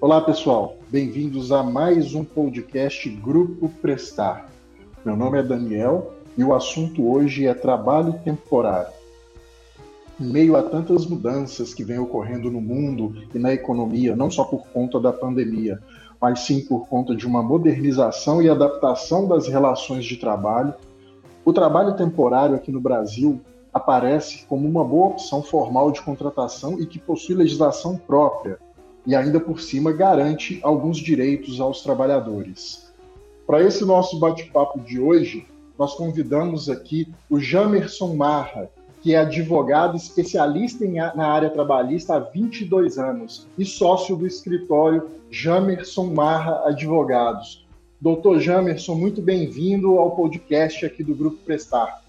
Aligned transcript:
Olá, 0.00 0.20
pessoal. 0.20 0.76
Bem-vindos 0.90 1.50
a 1.50 1.62
mais 1.62 2.14
um 2.14 2.22
podcast 2.22 3.08
Grupo 3.08 3.70
Prestar. 3.80 4.50
Meu 5.04 5.16
nome 5.16 5.38
é 5.38 5.42
Daniel 5.42 6.14
e 6.36 6.44
o 6.44 6.54
assunto 6.54 7.10
hoje 7.10 7.46
é 7.46 7.54
trabalho 7.54 8.12
temporário. 8.22 8.92
Em 10.20 10.26
meio 10.26 10.56
a 10.56 10.62
tantas 10.62 11.06
mudanças 11.06 11.74
que 11.74 11.82
vêm 11.82 11.98
ocorrendo 11.98 12.48
no 12.48 12.60
mundo 12.60 13.14
e 13.34 13.38
na 13.38 13.52
economia, 13.52 14.14
não 14.14 14.30
só 14.30 14.44
por 14.44 14.64
conta 14.68 15.00
da 15.00 15.12
pandemia, 15.12 15.80
mas 16.20 16.40
sim 16.40 16.60
por 16.60 16.86
conta 16.88 17.16
de 17.16 17.26
uma 17.26 17.42
modernização 17.42 18.40
e 18.40 18.48
adaptação 18.48 19.26
das 19.26 19.48
relações 19.48 20.04
de 20.04 20.16
trabalho, 20.16 20.72
o 21.44 21.52
trabalho 21.52 21.96
temporário 21.96 22.54
aqui 22.54 22.70
no 22.70 22.80
Brasil 22.80 23.40
aparece 23.72 24.46
como 24.46 24.68
uma 24.68 24.84
boa 24.84 25.08
opção 25.08 25.42
formal 25.42 25.90
de 25.90 26.00
contratação 26.00 26.80
e 26.80 26.86
que 26.86 26.98
possui 26.98 27.34
legislação 27.34 27.96
própria, 27.96 28.58
e 29.04 29.16
ainda 29.16 29.40
por 29.40 29.60
cima 29.60 29.92
garante 29.92 30.60
alguns 30.62 30.96
direitos 30.98 31.60
aos 31.60 31.82
trabalhadores. 31.82 32.92
Para 33.46 33.62
esse 33.62 33.84
nosso 33.84 34.18
bate-papo 34.20 34.80
de 34.80 35.00
hoje, 35.00 35.46
nós 35.76 35.94
convidamos 35.94 36.70
aqui 36.70 37.12
o 37.28 37.40
Jamerson 37.40 38.14
Marra, 38.14 38.70
que 39.04 39.14
é 39.14 39.18
advogado 39.18 39.98
especialista 39.98 40.82
em, 40.82 40.94
na 40.94 41.26
área 41.26 41.50
trabalhista 41.50 42.14
há 42.14 42.18
22 42.18 42.96
anos 42.96 43.46
e 43.58 43.62
sócio 43.62 44.16
do 44.16 44.26
escritório 44.26 45.10
Jamerson 45.30 46.06
Marra 46.06 46.62
Advogados. 46.64 47.66
Doutor 48.00 48.40
Jamerson, 48.40 48.94
muito 48.94 49.20
bem-vindo 49.20 49.98
ao 49.98 50.12
podcast 50.12 50.86
aqui 50.86 51.04
do 51.04 51.14
Grupo 51.14 51.36
Prestar. 51.44 52.00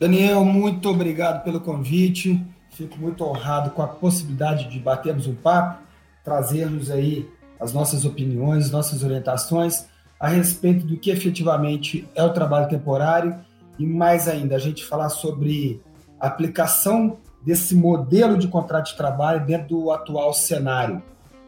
Daniel, 0.00 0.44
muito 0.44 0.90
obrigado 0.90 1.44
pelo 1.44 1.60
convite. 1.60 2.44
Fico 2.70 2.98
muito 2.98 3.22
honrado 3.22 3.70
com 3.70 3.80
a 3.80 3.86
possibilidade 3.86 4.68
de 4.68 4.80
batermos 4.80 5.28
um 5.28 5.34
papo 5.36 5.80
trazermos 6.24 6.90
aí 6.90 7.28
as 7.60 7.72
nossas 7.72 8.04
opiniões, 8.04 8.68
nossas 8.72 9.04
orientações 9.04 9.86
a 10.18 10.26
respeito 10.26 10.84
do 10.84 10.96
que 10.96 11.12
efetivamente 11.12 12.08
é 12.16 12.24
o 12.24 12.32
trabalho 12.32 12.68
temporário 12.68 13.36
e 13.78 13.86
mais 13.86 14.26
ainda 14.26 14.56
a 14.56 14.58
gente 14.58 14.84
falar 14.84 15.08
sobre 15.08 15.80
a 16.20 16.26
aplicação 16.26 17.18
desse 17.42 17.74
modelo 17.74 18.36
de 18.36 18.46
contrato 18.46 18.90
de 18.90 18.96
trabalho 18.96 19.44
dentro 19.46 19.68
do 19.68 19.90
atual 19.90 20.32
cenário, 20.34 21.02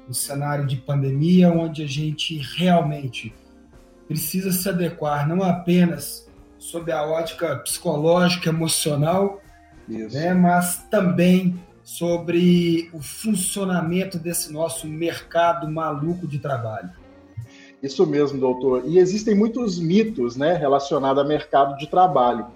um 0.08 0.12
cenário 0.12 0.66
de 0.66 0.76
pandemia 0.76 1.52
onde 1.52 1.82
a 1.82 1.86
gente 1.86 2.38
realmente 2.56 3.34
precisa 4.08 4.50
se 4.50 4.68
adequar 4.68 5.28
não 5.28 5.42
apenas 5.42 6.28
sob 6.58 6.90
a 6.92 7.02
ótica 7.02 7.56
psicológica, 7.56 8.48
emocional, 8.48 9.40
né, 9.88 10.32
mas 10.32 10.78
também 10.90 11.60
sobre 11.82 12.88
o 12.92 13.00
funcionamento 13.00 14.18
desse 14.18 14.52
nosso 14.52 14.86
mercado 14.86 15.68
maluco 15.70 16.26
de 16.26 16.38
trabalho. 16.38 16.90
Isso 17.82 18.06
mesmo, 18.06 18.38
doutor. 18.38 18.84
E 18.86 18.98
existem 18.98 19.34
muitos 19.34 19.80
mitos 19.80 20.36
né, 20.36 20.54
relacionados 20.54 21.20
ao 21.20 21.28
mercado 21.28 21.76
de 21.76 21.88
trabalho. 21.88 22.46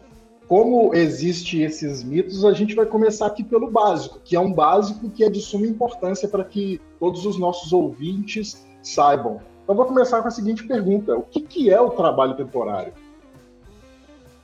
Como 0.49 0.95
existem 0.95 1.63
esses 1.63 2.05
mitos, 2.05 2.45
a 2.45 2.53
gente 2.53 2.75
vai 2.75 2.87
começar 2.87 3.27
aqui 3.27 3.43
pelo 3.43 3.71
básico, 3.71 4.21
que 4.25 4.37
é 4.37 4.41
um 4.41 4.53
básico 4.53 5.11
que 5.11 5.25
é 5.25 5.31
de 5.31 5.41
suma 5.41 5.67
importância 5.67 6.29
para 6.29 6.45
que 6.45 6.81
todos 7.01 7.27
os 7.27 7.37
nossos 7.37 7.73
ouvintes 7.73 8.65
saibam. 8.83 9.41
Então, 9.65 9.75
vou 9.75 9.87
começar 9.87 10.23
com 10.23 10.29
a 10.29 10.31
seguinte 10.31 10.65
pergunta: 10.65 11.17
o 11.17 11.23
que, 11.23 11.41
que 11.41 11.71
é 11.71 11.81
o 11.81 11.91
trabalho 11.91 12.37
temporário? 12.37 12.93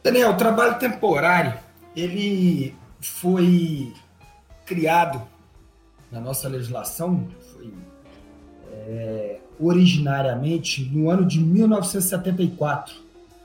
Daniel, 0.03 0.31
o 0.31 0.37
trabalho 0.37 0.79
temporário 0.81 1.55
ele 1.95 2.75
foi 3.01 3.93
criado 4.67 5.23
na 6.11 6.21
nossa 6.21 6.49
legislação 6.49 7.27
foi 7.53 7.73
é, 8.71 9.39
originariamente 9.61 10.85
no 10.93 11.09
ano 11.09 11.25
de 11.25 11.39
1974. 11.41 12.95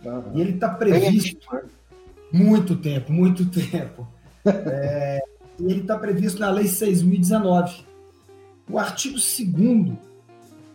Uhum. 0.03 0.23
E 0.35 0.41
ele 0.41 0.51
está 0.53 0.69
previsto 0.69 1.47
muito 2.31 2.75
tempo, 2.75 3.11
muito 3.11 3.45
tempo. 3.45 4.07
É, 4.47 5.21
e 5.59 5.65
ele 5.65 5.81
está 5.81 5.97
previsto 5.97 6.39
na 6.39 6.49
Lei 6.49 6.67
6.019. 6.67 7.83
O 8.69 8.79
artigo 8.79 9.17
2 9.17 9.97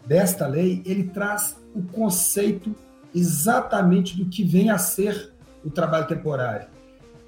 desta 0.06 0.46
lei, 0.46 0.82
ele 0.84 1.04
traz 1.04 1.56
o 1.74 1.82
conceito 1.82 2.74
exatamente 3.14 4.16
do 4.16 4.28
que 4.28 4.44
vem 4.44 4.70
a 4.70 4.76
ser 4.76 5.32
o 5.64 5.70
trabalho 5.70 6.06
temporário. 6.06 6.66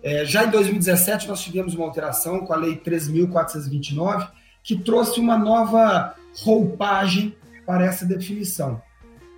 É, 0.03 0.25
já 0.25 0.45
em 0.45 0.51
2017, 0.51 1.29
nós 1.29 1.41
tivemos 1.41 1.75
uma 1.75 1.85
alteração 1.85 2.45
com 2.45 2.53
a 2.53 2.57
Lei 2.57 2.77
13.429, 2.77 4.29
que 4.63 4.77
trouxe 4.77 5.21
uma 5.21 5.39
nova 5.39 6.15
roupagem 6.43 7.35
para 7.65 7.85
essa 7.85 8.05
definição, 8.05 8.83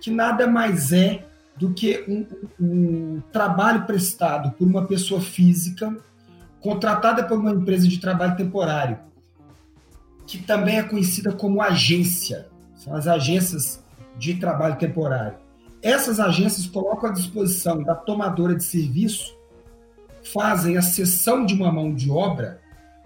que 0.01 0.11
nada 0.11 0.47
mais 0.47 0.91
é 0.91 1.25
do 1.57 1.73
que 1.73 2.03
um, 2.07 2.25
um 2.59 3.21
trabalho 3.31 3.85
prestado 3.85 4.51
por 4.51 4.67
uma 4.67 4.85
pessoa 4.85 5.21
física 5.21 5.95
contratada 6.61 7.23
por 7.23 7.37
uma 7.37 7.51
empresa 7.51 7.87
de 7.87 7.99
trabalho 7.99 8.35
temporário, 8.35 8.99
que 10.25 10.37
também 10.39 10.77
é 10.77 10.83
conhecida 10.83 11.31
como 11.31 11.61
agência, 11.61 12.47
são 12.75 12.93
as 12.93 13.07
agências 13.07 13.83
de 14.17 14.35
trabalho 14.35 14.75
temporário. 14.75 15.37
Essas 15.81 16.19
agências 16.19 16.67
colocam 16.67 17.09
à 17.09 17.13
disposição 17.13 17.81
da 17.83 17.95
tomadora 17.95 18.55
de 18.55 18.63
serviço 18.63 19.37
fazem 20.33 20.77
a 20.77 20.81
cessão 20.81 21.45
de 21.45 21.53
uma 21.53 21.71
mão 21.71 21.93
de 21.93 22.09
obra 22.09 22.59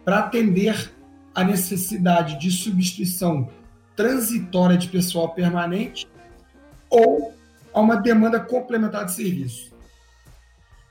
para 0.03 0.19
atender 0.19 0.91
a 1.33 1.43
necessidade 1.43 2.39
de 2.39 2.51
substituição 2.51 3.47
transitória 3.95 4.77
de 4.77 4.87
pessoal 4.87 5.29
permanente 5.29 6.07
ou 6.89 7.33
a 7.73 7.79
uma 7.79 7.95
demanda 7.95 8.39
complementar 8.39 9.05
de 9.05 9.13
serviço. 9.13 9.71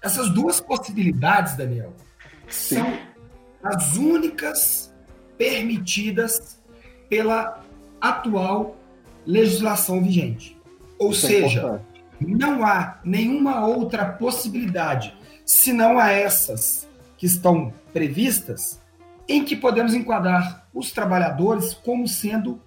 Essas 0.03 0.31
duas 0.31 0.61
possibilidades, 0.61 1.57
Daniel, 1.57 1.93
Sim. 2.49 2.77
são 2.77 2.99
as 3.63 3.97
únicas 3.97 4.95
permitidas 5.37 6.59
pela 7.09 7.63
atual 8.01 8.77
legislação 9.27 10.03
vigente. 10.03 10.59
Ou 10.99 11.11
Isso 11.11 11.27
é 11.27 11.29
seja, 11.29 11.83
é 11.87 11.91
não 12.21 12.65
há 12.65 13.01
nenhuma 13.05 13.67
outra 13.67 14.05
possibilidade 14.05 15.15
se 15.45 15.73
não 15.73 15.99
a 15.99 16.11
essas 16.11 16.89
que 17.17 17.27
estão 17.27 17.73
previstas, 17.93 18.81
em 19.29 19.45
que 19.45 19.57
podemos 19.57 19.95
enquadrar 19.95 20.67
os 20.73 20.93
trabalhadores 20.93 21.75
como 21.75 22.07
sendo 22.07 22.61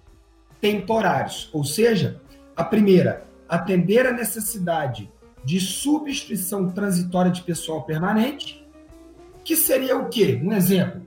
temporários. 0.60 1.48
Ou 1.52 1.64
seja, 1.64 2.20
a 2.56 2.62
primeira, 2.62 3.26
atender 3.48 4.06
a 4.06 4.12
necessidade 4.12 5.10
de 5.44 5.60
substituição 5.60 6.70
transitória 6.70 7.30
de 7.30 7.42
pessoal 7.42 7.82
permanente, 7.82 8.66
que 9.44 9.56
seria 9.56 9.96
o 9.96 10.08
quê? 10.08 10.40
Um 10.42 10.52
exemplo. 10.52 11.02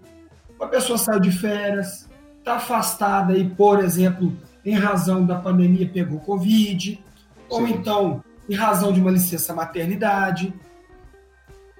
Uma 0.60 0.68
pessoa 0.68 0.98
saiu 0.98 1.20
de 1.20 1.32
férias, 1.32 2.08
está 2.40 2.56
afastada 2.56 3.38
e, 3.38 3.50
por 3.50 3.84
exemplo, 3.84 4.36
em 4.64 4.76
razão 4.76 5.26
da 5.26 5.36
pandemia 5.36 5.90
pegou 5.90 6.20
Covid, 6.20 6.92
Sim. 6.92 7.00
ou 7.50 7.68
então 7.68 8.24
em 8.50 8.56
razão 8.56 8.94
de 8.94 9.02
uma 9.02 9.12
licença 9.12 9.54
maternidade, 9.54 10.54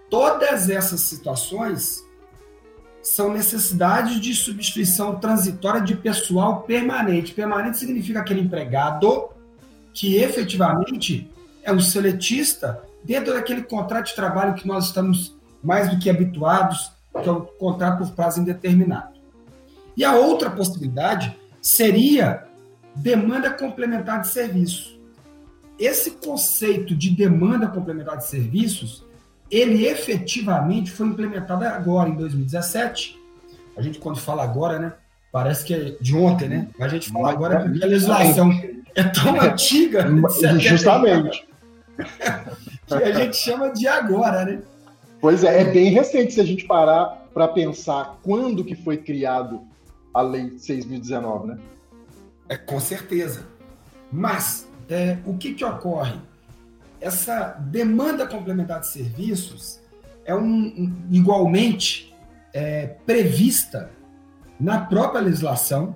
Todas 0.10 0.70
essas 0.70 1.02
situações 1.02 2.04
são 3.02 3.32
necessidades 3.32 4.20
de 4.20 4.34
substituição 4.34 5.20
transitória 5.20 5.82
de 5.82 5.96
pessoal 5.96 6.62
permanente. 6.62 7.34
Permanente 7.34 7.78
significa 7.78 8.20
aquele 8.20 8.42
empregado 8.42 9.30
que 9.98 10.18
efetivamente 10.18 11.28
é 11.64 11.74
um 11.74 11.80
seletista 11.80 12.84
dentro 13.04 13.34
daquele 13.34 13.64
contrato 13.64 14.06
de 14.06 14.16
trabalho 14.16 14.54
que 14.54 14.68
nós 14.68 14.86
estamos 14.86 15.36
mais 15.64 15.90
do 15.90 15.98
que 15.98 16.08
habituados, 16.08 16.92
que 17.12 17.28
é 17.28 17.32
o 17.32 17.42
contrato 17.42 17.98
por 17.98 18.12
prazo 18.12 18.40
indeterminado. 18.40 19.18
E 19.98 20.06
a 20.06 20.14
outra 20.16 20.52
possibilidade 20.52 21.36
seria 21.60 22.44
demanda 22.96 23.50
complementar 23.50 24.22
de 24.22 24.28
serviço. 24.28 25.00
Esse 25.80 26.12
conceito 26.12 26.96
de 26.96 27.10
demanda 27.10 27.68
complementar 27.68 28.18
de 28.18 28.28
serviços 28.28 29.04
ele 29.50 29.88
efetivamente 29.88 30.92
foi 30.92 31.08
implementado 31.08 31.66
agora, 31.66 32.10
em 32.10 32.16
2017. 32.16 33.18
A 33.76 33.82
gente, 33.82 33.98
quando 33.98 34.20
fala 34.20 34.44
agora, 34.44 34.78
né? 34.78 34.94
Parece 35.32 35.66
que 35.66 35.74
é 35.74 35.98
de 36.00 36.16
ontem, 36.16 36.50
né? 36.50 36.68
A 36.80 36.88
gente 36.88 37.10
fala 37.10 37.32
agora 37.32 37.62
porque 37.62 37.84
a 37.84 37.88
legislação 37.88 38.52
é 38.98 39.04
tão 39.04 39.40
antiga. 39.40 40.08
Justamente. 40.60 41.48
que 42.88 42.94
a 42.94 43.12
gente 43.12 43.38
chama 43.38 43.70
de 43.70 43.88
agora, 43.88 44.46
né? 44.46 44.62
Pois 45.22 45.44
é, 45.44 45.62
é 45.62 45.66
bem 45.66 45.90
recente 45.90 46.34
se 46.34 46.42
a 46.42 46.46
gente 46.46 46.66
parar 46.66 47.28
para 47.34 47.48
pensar 47.48 48.20
quando 48.22 48.64
que 48.64 48.76
foi 48.76 48.98
criado 48.98 49.62
a 50.14 50.22
Lei 50.22 50.52
6.019, 50.52 51.46
né? 51.46 51.58
É, 52.50 52.56
com 52.56 52.80
certeza. 52.80 53.46
Mas, 54.12 54.68
é, 54.90 55.18
o 55.26 55.38
que 55.38 55.54
que 55.54 55.66
ocorre? 55.66 56.18
essa 57.00 57.56
demanda 57.60 58.26
complementar 58.26 58.80
de 58.80 58.88
serviços 58.88 59.80
é 60.26 60.36
um, 60.36 60.42
um 60.42 60.94
igualmente 61.12 62.14
é, 62.54 62.88
prevista 63.06 63.92
na 64.60 64.82
própria 64.82 65.22
legislação 65.22 65.96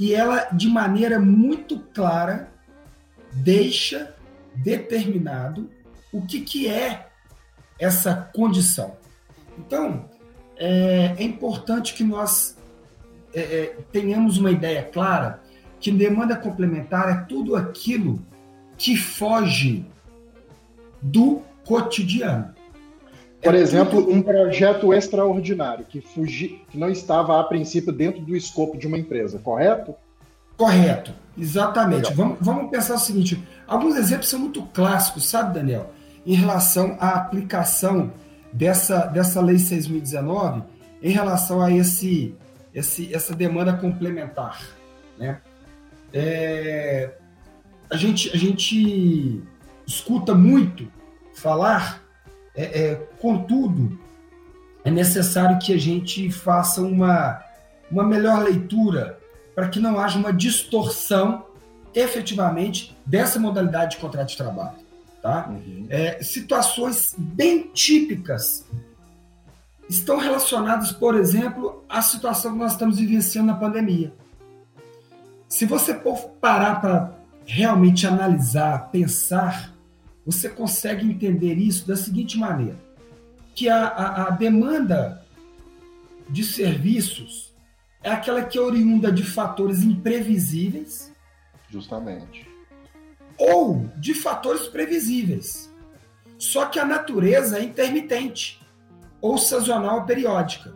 e 0.00 0.14
ela, 0.14 0.48
de 0.50 0.66
maneira 0.66 1.20
muito 1.20 1.78
clara, 1.78 2.50
deixa 3.34 4.14
determinado 4.54 5.70
o 6.10 6.22
que, 6.22 6.40
que 6.40 6.66
é 6.66 7.06
essa 7.78 8.14
condição. 8.34 8.96
Então, 9.58 10.08
é, 10.56 11.14
é 11.18 11.22
importante 11.22 11.92
que 11.92 12.02
nós 12.02 12.56
é, 13.34 13.40
é, 13.40 13.76
tenhamos 13.92 14.38
uma 14.38 14.50
ideia 14.50 14.82
clara 14.82 15.42
que 15.78 15.90
demanda 15.92 16.34
complementar 16.34 17.10
é 17.10 17.24
tudo 17.26 17.54
aquilo 17.54 18.24
que 18.78 18.96
foge 18.96 19.84
do 21.02 21.42
cotidiano. 21.62 22.54
Por 23.42 23.54
exemplo, 23.54 24.12
um 24.12 24.20
projeto 24.20 24.92
extraordinário 24.92 25.86
que, 25.86 26.00
fugi, 26.00 26.62
que 26.70 26.76
não 26.76 26.90
estava 26.90 27.40
a 27.40 27.44
princípio 27.44 27.92
dentro 27.92 28.20
do 28.20 28.36
escopo 28.36 28.76
de 28.76 28.86
uma 28.86 28.98
empresa, 28.98 29.38
correto? 29.38 29.94
Correto, 30.56 31.14
exatamente. 31.38 32.12
Vamos, 32.12 32.36
vamos 32.40 32.70
pensar 32.70 32.94
o 32.94 32.98
seguinte: 32.98 33.42
alguns 33.66 33.96
exemplos 33.96 34.28
são 34.28 34.38
muito 34.38 34.62
clássicos, 34.74 35.26
sabe, 35.26 35.54
Daniel, 35.54 35.90
em 36.26 36.34
relação 36.34 36.98
à 37.00 37.10
aplicação 37.10 38.12
dessa, 38.52 39.06
dessa 39.06 39.40
lei 39.40 39.56
6.019 39.56 40.62
em 41.02 41.10
relação 41.10 41.62
a 41.62 41.72
esse, 41.72 42.34
esse, 42.74 43.14
essa 43.14 43.34
demanda 43.34 43.72
complementar. 43.72 44.60
Né? 45.18 45.40
É, 46.12 47.14
a, 47.90 47.96
gente, 47.96 48.30
a 48.34 48.36
gente 48.36 49.42
escuta 49.86 50.34
muito 50.34 50.90
falar, 51.34 52.02
é, 52.54 52.82
é, 52.82 52.94
contudo, 53.20 53.98
é 54.84 54.90
necessário 54.90 55.58
que 55.58 55.72
a 55.72 55.78
gente 55.78 56.30
faça 56.30 56.80
uma, 56.80 57.42
uma 57.90 58.04
melhor 58.04 58.42
leitura 58.42 59.18
para 59.54 59.68
que 59.68 59.78
não 59.78 59.98
haja 59.98 60.18
uma 60.18 60.32
distorção 60.32 61.46
efetivamente 61.94 62.96
dessa 63.04 63.38
modalidade 63.38 63.92
de 63.92 63.96
contrato 63.98 64.28
de 64.28 64.36
trabalho. 64.36 64.78
Tá? 65.20 65.48
Uhum. 65.50 65.86
É, 65.90 66.22
situações 66.22 67.14
bem 67.18 67.70
típicas 67.74 68.64
estão 69.88 70.18
relacionadas, 70.18 70.92
por 70.92 71.14
exemplo, 71.14 71.84
à 71.88 72.00
situação 72.00 72.52
que 72.52 72.58
nós 72.58 72.72
estamos 72.72 72.98
vivenciando 72.98 73.48
na 73.48 73.54
pandemia. 73.54 74.12
Se 75.48 75.66
você 75.66 75.92
parar 76.40 76.80
para 76.80 77.12
realmente 77.44 78.06
analisar, 78.06 78.88
pensar, 78.90 79.74
você 80.30 80.48
consegue 80.48 81.06
entender 81.06 81.54
isso 81.54 81.86
da 81.86 81.96
seguinte 81.96 82.38
maneira: 82.38 82.78
que 83.54 83.68
a, 83.68 83.86
a, 83.86 84.28
a 84.28 84.30
demanda 84.30 85.24
de 86.28 86.44
serviços 86.44 87.52
é 88.02 88.10
aquela 88.10 88.42
que 88.42 88.58
é 88.58 88.60
oriunda 88.60 89.10
de 89.10 89.22
fatores 89.22 89.82
imprevisíveis. 89.82 91.12
Justamente 91.68 92.50
ou 93.40 93.90
de 93.96 94.12
fatores 94.12 94.68
previsíveis. 94.68 95.70
Só 96.38 96.66
que 96.66 96.78
a 96.78 96.84
natureza 96.84 97.58
é 97.58 97.64
intermitente, 97.64 98.60
ou 99.20 99.38
sazonal 99.38 100.00
ou 100.00 100.04
periódica. 100.04 100.74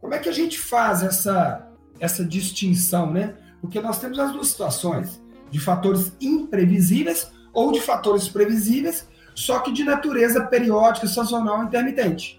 Como 0.00 0.12
é 0.12 0.18
que 0.18 0.28
a 0.28 0.32
gente 0.32 0.58
faz 0.58 1.04
essa, 1.04 1.68
essa 2.00 2.24
distinção, 2.24 3.12
né? 3.12 3.34
Porque 3.60 3.80
nós 3.80 4.00
temos 4.00 4.18
as 4.18 4.32
duas 4.32 4.48
situações, 4.48 5.20
de 5.50 5.60
fatores 5.60 6.12
imprevisíveis 6.20 7.30
ou 7.56 7.72
de 7.72 7.80
fatores 7.80 8.28
previsíveis, 8.28 9.08
só 9.34 9.60
que 9.60 9.72
de 9.72 9.82
natureza 9.82 10.44
periódica, 10.44 11.06
sazonal 11.06 11.64
intermitente. 11.64 12.38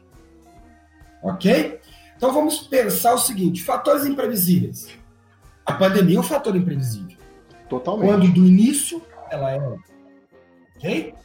Ok? 1.24 1.82
Então 2.16 2.32
vamos 2.32 2.60
pensar 2.60 3.16
o 3.16 3.18
seguinte: 3.18 3.64
fatores 3.64 4.06
imprevisíveis. 4.06 4.88
A 5.66 5.74
pandemia 5.74 6.18
é 6.18 6.20
um 6.20 6.24
fator 6.24 6.56
imprevisível. 6.56 7.18
Totalmente. 7.68 8.08
Quando 8.08 8.32
do 8.32 8.46
início 8.46 9.02
ela 9.32 9.52
é. 9.52 9.78
Ok? 10.78 11.16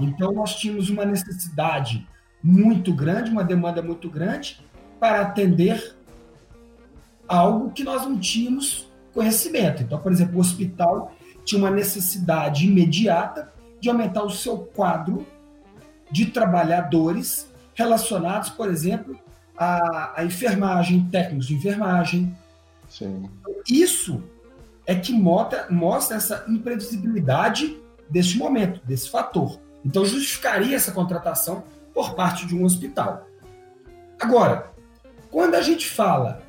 Então 0.00 0.32
nós 0.32 0.56
tínhamos 0.56 0.90
uma 0.90 1.04
necessidade 1.04 2.06
muito 2.42 2.92
grande, 2.92 3.30
uma 3.30 3.44
demanda 3.44 3.80
muito 3.80 4.10
grande 4.10 4.60
para 4.98 5.20
atender 5.20 5.96
algo 7.28 7.70
que 7.70 7.84
nós 7.84 8.02
não 8.02 8.18
tínhamos 8.18 8.90
conhecimento. 9.14 9.84
Então, 9.84 10.00
por 10.00 10.10
exemplo, 10.10 10.36
o 10.36 10.40
hospital 10.40 11.12
tinha 11.46 11.60
uma 11.60 11.70
necessidade 11.70 12.66
imediata 12.66 13.52
de 13.80 13.88
aumentar 13.88 14.24
o 14.24 14.30
seu 14.30 14.58
quadro 14.58 15.24
de 16.10 16.26
trabalhadores 16.26 17.48
relacionados, 17.74 18.50
por 18.50 18.68
exemplo, 18.68 19.18
à, 19.56 20.20
à 20.20 20.24
enfermagem, 20.24 21.08
técnicos 21.10 21.46
de 21.46 21.54
enfermagem. 21.54 22.36
Sim. 22.88 23.30
Isso 23.68 24.22
é 24.84 24.94
que 24.94 25.12
mostra, 25.12 25.66
mostra 25.70 26.16
essa 26.16 26.44
imprevisibilidade 26.48 27.78
deste 28.10 28.36
momento, 28.36 28.80
desse 28.84 29.08
fator. 29.08 29.58
Então, 29.84 30.04
justificaria 30.04 30.74
essa 30.74 30.90
contratação 30.90 31.64
por 31.94 32.14
parte 32.14 32.44
de 32.44 32.56
um 32.56 32.64
hospital. 32.64 33.26
Agora, 34.18 34.70
quando 35.30 35.54
a 35.54 35.62
gente 35.62 35.88
fala 35.88 36.42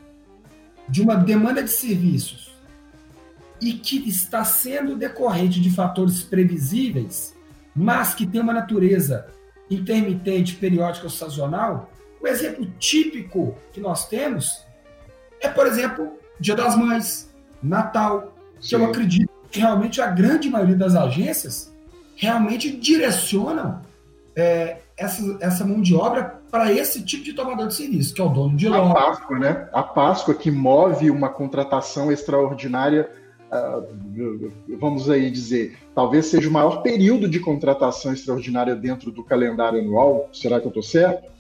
de 0.90 1.02
uma 1.02 1.16
demanda 1.16 1.62
de 1.62 1.70
serviços 1.70 2.57
e 3.62 3.74
que 3.74 4.08
está 4.08 4.44
sendo 4.44 4.96
decorrente 4.96 5.60
de 5.60 5.70
fatores 5.72 6.24
previsíveis, 6.24 7.36
mas 7.76 8.14
que 8.14 8.26
tem 8.26 8.42
uma 8.42 8.54
natureza 8.54 9.28
intermitente, 9.70 10.56
periódica 10.56 11.06
ou 11.06 11.10
sazonal, 11.10 11.92
o 12.22 12.28
exemplo 12.28 12.66
típico 12.80 13.56
que 13.72 13.80
nós 13.80 14.08
temos 14.08 14.66
é, 15.42 15.48
por 15.50 15.68
exemplo, 15.68 16.14
Dia 16.40 16.56
das 16.56 16.76
Mães, 16.76 17.34
Natal, 17.62 18.34
Sim. 18.60 18.70
que 18.70 18.76
eu 18.76 18.86
acredito 18.86 19.32
que 19.52 19.60
realmente 19.60 20.02
a 20.02 20.08
grande 20.08 20.50
maioria 20.50 20.76
das 20.76 20.96
agências 20.96 21.74
realmente 22.16 22.76
direcionam 22.76 23.82
é, 24.36 24.78
essa, 24.96 25.38
essa 25.40 25.66
mão 25.66 25.82
de 25.82 25.96
obra 25.96 26.42
para 26.50 26.72
esse 26.72 27.04
tipo 27.04 27.24
de 27.24 27.34
tomador 27.34 27.68
de 27.68 27.76
serviço, 27.76 28.14
que 28.14 28.22
é 28.22 28.24
o 28.24 28.30
dono 28.30 28.56
de 28.56 28.68
loja. 28.68 28.92
A 28.92 28.94
Páscoa, 28.94 29.40
né? 29.40 29.70
A 29.72 29.84
Páscoa 29.84 30.34
que 30.34 30.50
move 30.50 31.10
uma 31.12 31.30
contratação 31.30 32.12
extraordinária, 32.12 33.10
vamos 34.80 35.10
aí 35.10 35.32
dizer, 35.32 35.78
talvez 35.96 36.26
seja 36.28 36.50
o 36.50 36.52
maior 36.52 36.82
período 36.82 37.30
de 37.30 37.40
contratação 37.40 38.14
extraordinária 38.14 38.76
dentro 38.76 39.12
do 39.12 39.24
calendário 39.24 39.80
anual. 39.80 40.30
Será 40.34 40.60
que 40.60 40.66
eu 40.66 40.70
estou 40.70 40.84
certo? 40.84 41.32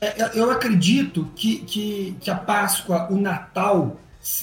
É, 0.00 0.38
eu 0.38 0.50
acredito 0.50 1.30
que, 1.34 1.58
que, 1.58 2.16
que 2.20 2.30
a 2.30 2.36
Páscoa, 2.36 3.08
o 3.10 3.18
Natal, 3.18 3.96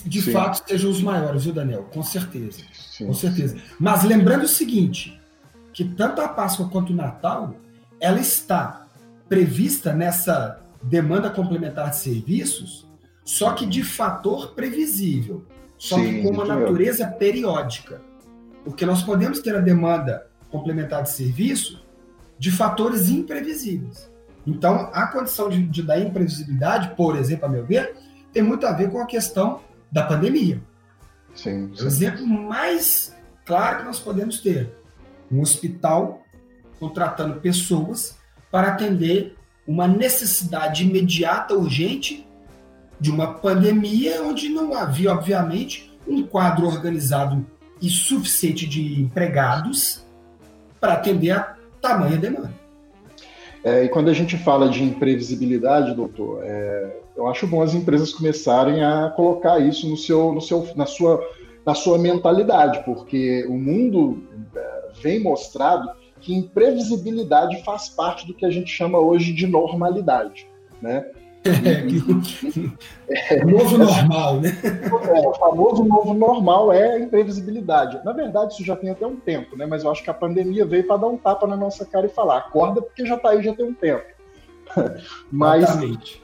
de 0.06 0.22
Sim. 0.22 0.32
fato 0.32 0.68
sejam 0.68 0.90
os 0.90 1.02
maiores, 1.02 1.44
viu, 1.44 1.54
Daniel? 1.54 1.84
Com 1.94 2.04
certeza. 2.04 2.64
Sim. 2.74 3.08
Com 3.08 3.14
certeza. 3.14 3.58
Mas 3.80 4.04
lembrando 4.04 4.44
o 4.44 4.48
seguinte, 4.48 5.20
que 5.72 5.84
tanto 5.84 6.22
a 6.22 6.28
Páscoa 6.28 6.70
quanto 6.70 6.92
o 6.92 6.96
Natal, 6.96 7.56
ela 8.00 8.20
está 8.20 8.88
prevista 9.30 9.94
nessa 9.94 10.60
demanda 10.82 11.30
complementar 11.30 11.90
de 11.92 11.98
serviços, 11.98 12.86
só 13.24 13.52
que 13.54 13.66
de 13.66 13.84
fator 13.84 14.54
previsível, 14.54 15.46
só 15.84 15.98
Sim, 15.98 16.06
que 16.06 16.22
com 16.24 16.30
uma 16.30 16.46
natureza 16.46 17.06
periódica. 17.06 18.02
Porque 18.64 18.86
nós 18.86 19.04
podemos 19.04 19.40
ter 19.40 19.54
a 19.54 19.60
demanda 19.60 20.26
complementar 20.50 21.04
de 21.04 21.10
serviço 21.10 21.84
de 22.40 22.52
fatores 22.52 23.10
imprevisíveis. 23.10 24.10
Então, 24.48 24.90
a 24.94 25.08
condição 25.08 25.50
de, 25.50 25.62
de 25.62 25.84
da 25.84 26.00
imprevisibilidade, 26.00 26.96
por 26.96 27.18
exemplo, 27.18 27.48
a 27.48 27.50
meu 27.50 27.66
ver, 27.66 27.98
tem 28.32 28.42
muito 28.42 28.66
a 28.66 28.72
ver 28.72 28.92
com 28.92 29.02
a 29.02 29.06
questão 29.06 29.60
da 29.92 30.04
pandemia. 30.04 30.64
Sim, 31.36 31.70
sim. 31.76 31.84
O 31.84 31.86
exemplo 31.86 32.26
mais 32.26 33.14
claro 33.46 33.80
que 33.80 33.84
nós 33.84 34.00
podemos 34.00 34.40
ter: 34.40 34.74
um 35.30 35.42
hospital 35.42 36.24
contratando 36.80 37.42
pessoas 37.42 38.18
para 38.50 38.70
atender 38.70 39.36
uma 39.68 39.86
necessidade 39.86 40.84
imediata, 40.86 41.54
urgente, 41.54 42.26
de 43.04 43.12
uma 43.12 43.34
pandemia 43.34 44.24
onde 44.24 44.48
não 44.48 44.74
havia, 44.74 45.12
obviamente, 45.12 45.94
um 46.08 46.24
quadro 46.24 46.66
organizado 46.66 47.46
e 47.82 47.90
suficiente 47.90 48.66
de 48.66 49.02
empregados 49.02 50.06
para 50.80 50.94
atender 50.94 51.32
a 51.32 51.58
tamanha 51.82 52.16
demanda. 52.16 52.54
É, 53.62 53.84
e 53.84 53.90
quando 53.90 54.10
a 54.10 54.14
gente 54.14 54.38
fala 54.38 54.70
de 54.70 54.82
imprevisibilidade, 54.82 55.94
doutor, 55.94 56.44
é, 56.46 57.02
eu 57.18 57.28
acho 57.28 57.46
bom 57.46 57.62
as 57.62 57.74
empresas 57.74 58.14
começarem 58.14 58.82
a 58.82 59.10
colocar 59.14 59.60
isso 59.60 59.86
no 59.90 59.98
seu, 59.98 60.32
no 60.32 60.40
seu, 60.40 60.66
na, 60.74 60.86
sua, 60.86 61.22
na 61.66 61.76
sua 61.76 61.98
mentalidade, 61.98 62.86
porque 62.86 63.46
o 63.50 63.58
mundo 63.58 64.24
é, 64.56 64.82
vem 65.02 65.22
mostrado 65.22 65.90
que 66.22 66.34
imprevisibilidade 66.34 67.62
faz 67.66 67.90
parte 67.90 68.26
do 68.26 68.34
que 68.34 68.46
a 68.46 68.50
gente 68.50 68.72
chama 68.72 68.98
hoje 68.98 69.34
de 69.34 69.46
normalidade. 69.46 70.48
Né? 70.82 71.06
É, 73.10 73.44
novo 73.44 73.78
normal, 73.78 74.40
né? 74.40 74.58
É, 74.64 75.28
o 75.28 75.34
famoso 75.34 75.84
novo 75.84 76.14
normal 76.14 76.72
é 76.72 76.94
a 76.94 77.00
imprevisibilidade. 77.00 78.00
Na 78.06 78.14
verdade, 78.14 78.54
isso 78.54 78.64
já 78.64 78.76
tem 78.76 78.90
até 78.90 79.06
um 79.06 79.18
tempo, 79.18 79.58
né? 79.58 79.66
Mas 79.66 79.84
eu 79.84 79.92
acho 79.92 80.04
que 80.04 80.10
a 80.10 80.14
pandemia 80.14 80.66
veio 80.66 80.88
para 80.88 80.98
dar 80.98 81.08
um 81.08 81.18
tapa 81.18 81.46
na 81.46 81.58
nossa 81.58 81.86
cara 81.86 82.06
e 82.06 82.10
falar: 82.10 82.38
acorda, 82.38 82.82
porque 82.82 83.06
já 83.06 83.16
está 83.16 83.32
aí, 83.32 83.44
já 83.44 83.54
tem 83.54 83.66
um 83.66 83.74
tempo. 83.74 84.06
Mas 85.30 85.64
Exatamente. 85.64 86.24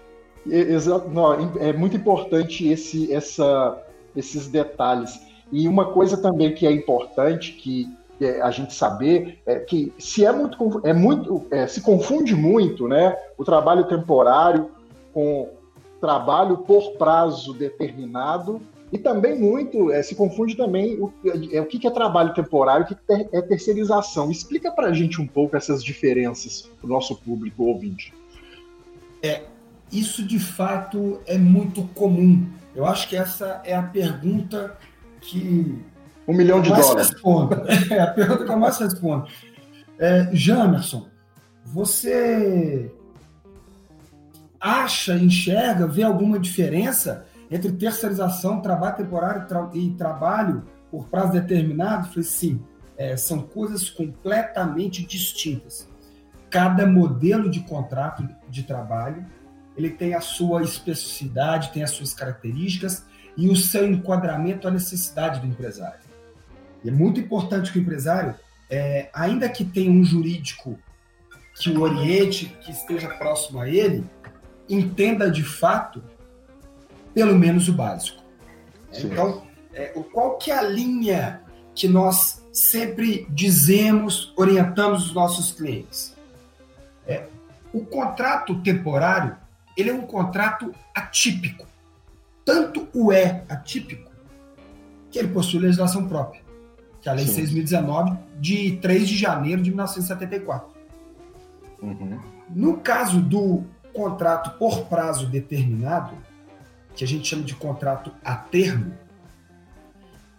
É, 1.60 1.70
é 1.70 1.74
muito 1.74 1.98
importante 1.98 2.68
esse, 2.68 3.14
essa, 3.14 3.78
esses 4.16 4.48
detalhes. 4.48 5.20
E 5.52 5.68
uma 5.68 5.92
coisa 5.92 6.16
também 6.16 6.54
que 6.54 6.66
é 6.66 6.72
importante, 6.72 7.54
que 7.54 7.88
é, 8.22 8.42
a 8.42 8.52
gente 8.52 8.74
saber 8.74 9.40
é 9.46 9.60
que 9.60 9.94
se 9.98 10.26
é 10.26 10.32
muito, 10.32 10.82
é 10.84 10.94
muito 10.94 11.46
é, 11.52 11.68
se 11.68 11.82
confunde 11.82 12.36
muito 12.36 12.88
né, 12.88 13.16
o 13.38 13.44
trabalho 13.44 13.86
temporário 13.86 14.70
com 15.13 15.50
trabalho 16.00 16.58
por 16.60 16.94
prazo 16.94 17.54
determinado 17.54 18.62
e 18.92 18.98
também 18.98 19.38
muito 19.38 19.92
é, 19.92 20.01
se 20.01 20.16
confunde 20.16 20.56
também 20.56 21.00
o, 21.00 21.13
é, 21.51 21.62
o 21.62 21.66
que 21.66 21.86
é 21.86 21.92
trabalho 21.92 22.34
temporário, 22.34 22.86
o 22.86 22.88
que 22.88 22.96
é 23.32 23.42
terceirização. 23.42 24.32
Explica 24.32 24.72
para 24.72 24.88
a 24.88 24.94
gente 24.94 25.22
um 25.22 25.28
pouco 25.28 25.56
essas 25.56 25.84
diferenças 25.84 26.70
para 26.80 26.88
o 26.88 26.89
nosso 26.89 27.16
público 27.16 27.66
ouvinte. 27.66 28.13
É, 29.22 29.44
isso 29.92 30.24
de 30.24 30.39
fato 30.39 31.20
é 31.25 31.38
muito 31.38 31.84
comum. 31.94 32.48
Eu 32.75 32.86
acho 32.86 33.08
que 33.08 33.16
essa 33.16 33.62
é 33.63 33.75
a 33.75 33.84
pergunta 33.84 34.78
que 35.22 35.84
um 36.28 36.34
milhão 36.34 36.62
de 36.62 36.70
dólares. 36.70 37.10
Respondo. 37.10 37.56
É 37.89 38.00
a 38.00 38.08
pergunta 38.08 38.46
que 38.46 38.51
eu 38.51 38.58
mais 38.58 38.78
respondo. 38.78 39.28
É, 39.98 40.30
Jamerson, 40.32 41.08
você 41.66 42.92
acha, 44.60 45.16
enxerga, 45.16 45.88
vê 45.88 46.04
alguma 46.04 46.39
diferença 46.39 47.25
entre 47.50 47.72
terceirização, 47.72 48.62
trabalho 48.62 48.98
temporário 48.98 49.48
tra 49.48 49.70
e 49.74 49.89
trabalho 49.92 50.63
por 50.92 51.08
prazo 51.08 51.34
determinado? 51.34 52.10
Falei, 52.10 52.24
sim, 52.24 52.62
é, 52.98 53.16
são 53.16 53.42
coisas 53.42 53.89
completamente 53.89 55.06
distintas. 55.06 55.88
Cada 56.50 56.86
modelo 56.86 57.50
de 57.50 57.62
contrato 57.62 58.28
de 58.50 58.63
trabalho 58.63 59.25
ele 59.78 59.92
tem 59.92 60.13
a 60.13 60.20
sua 60.20 60.62
especificidade, 60.62 61.72
tem 61.72 61.84
as 61.84 61.92
suas 61.92 62.13
características 62.13 63.06
e 63.38 63.50
o 63.50 63.56
seu 63.56 63.89
enquadramento 63.89 64.68
à 64.68 64.72
necessidade 64.72 65.39
do 65.39 65.48
empresário. 65.48 66.01
E 66.84 66.89
é 66.89 66.92
muito 66.92 67.20
importante 67.20 67.72
que 67.72 67.80
o 67.80 67.82
empresário, 67.82 68.36
é, 68.70 69.10
ainda 69.13 69.48
que 69.48 69.63
tenha 69.63 69.89
um 69.89 70.04
jurídico 70.04 70.78
que 71.56 71.70
o 71.70 71.82
oriente, 71.82 72.48
que 72.62 72.72
esteja 72.72 73.08
próximo 73.10 73.62
a 73.62 73.70
ele, 73.70 74.04
entenda 74.70 75.30
de 75.30 75.44
fato 75.44 76.04
pelo 77.14 77.38
menos 77.38 77.68
o 77.68 77.74
básico. 77.74 78.22
Sim. 78.92 79.08
Então, 79.08 79.44
é, 79.74 79.88
qual 80.12 80.38
que 80.38 80.52
é 80.52 80.58
a 80.58 80.62
linha 80.62 81.42
que 81.74 81.88
nós 81.88 82.44
sempre 82.54 83.28
dizemos, 83.30 84.34
orientamos 84.38 85.08
os 85.08 85.14
nossos 85.14 85.52
clientes? 85.52 86.16
É, 87.08 87.26
o 87.74 87.86
contrato 87.86 88.62
temporário, 88.62 89.36
ele 89.76 89.90
é 89.90 89.94
um 89.94 90.02
contrato 90.02 90.74
atípico. 90.94 91.66
Tanto 92.46 92.88
o 92.94 93.12
é 93.12 93.44
atípico, 93.50 94.10
que 95.12 95.20
ele 95.20 95.30
possui 95.30 95.60
legislação 95.60 96.08
própria 96.08 96.42
que 97.02 97.08
é 97.08 97.12
a 97.12 97.16
Lei 97.16 97.26
6.019, 97.26 98.18
de 98.40 98.78
3 98.78 99.08
de 99.08 99.18
janeiro 99.18 99.62
de 99.62 99.70
1974. 99.70 100.70
Uhum. 101.82 102.20
No 102.50 102.78
caso 102.78 103.22
do 103.22 103.64
contrato 103.93 104.58
por 104.58 104.86
prazo 104.86 105.27
determinado, 105.27 106.15
que 106.96 107.03
a 107.03 107.08
gente 107.08 107.27
chama 107.27 107.43
de 107.43 107.55
contrato 107.55 108.12
a 108.24 108.36
termo, 108.36 108.93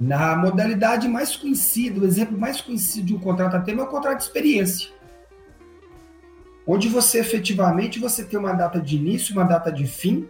na 0.01 0.35
modalidade 0.35 1.07
mais 1.07 1.37
conhecida, 1.37 2.01
o 2.01 2.07
exemplo 2.07 2.39
mais 2.39 2.61
conhecido 2.61 3.09
de 3.09 3.15
um 3.15 3.21
contrato 3.21 3.57
a 3.57 3.61
termo 3.61 3.83
é 3.83 3.85
o 3.85 3.89
contrato 3.89 4.19
de 4.19 4.25
experiência. 4.25 4.89
Onde 6.67 6.89
você 6.89 7.19
efetivamente 7.19 7.99
você 7.99 8.25
tem 8.25 8.39
uma 8.39 8.55
data 8.55 8.81
de 8.81 8.97
início, 8.97 9.35
uma 9.35 9.45
data 9.45 9.71
de 9.71 9.87
fim, 9.87 10.27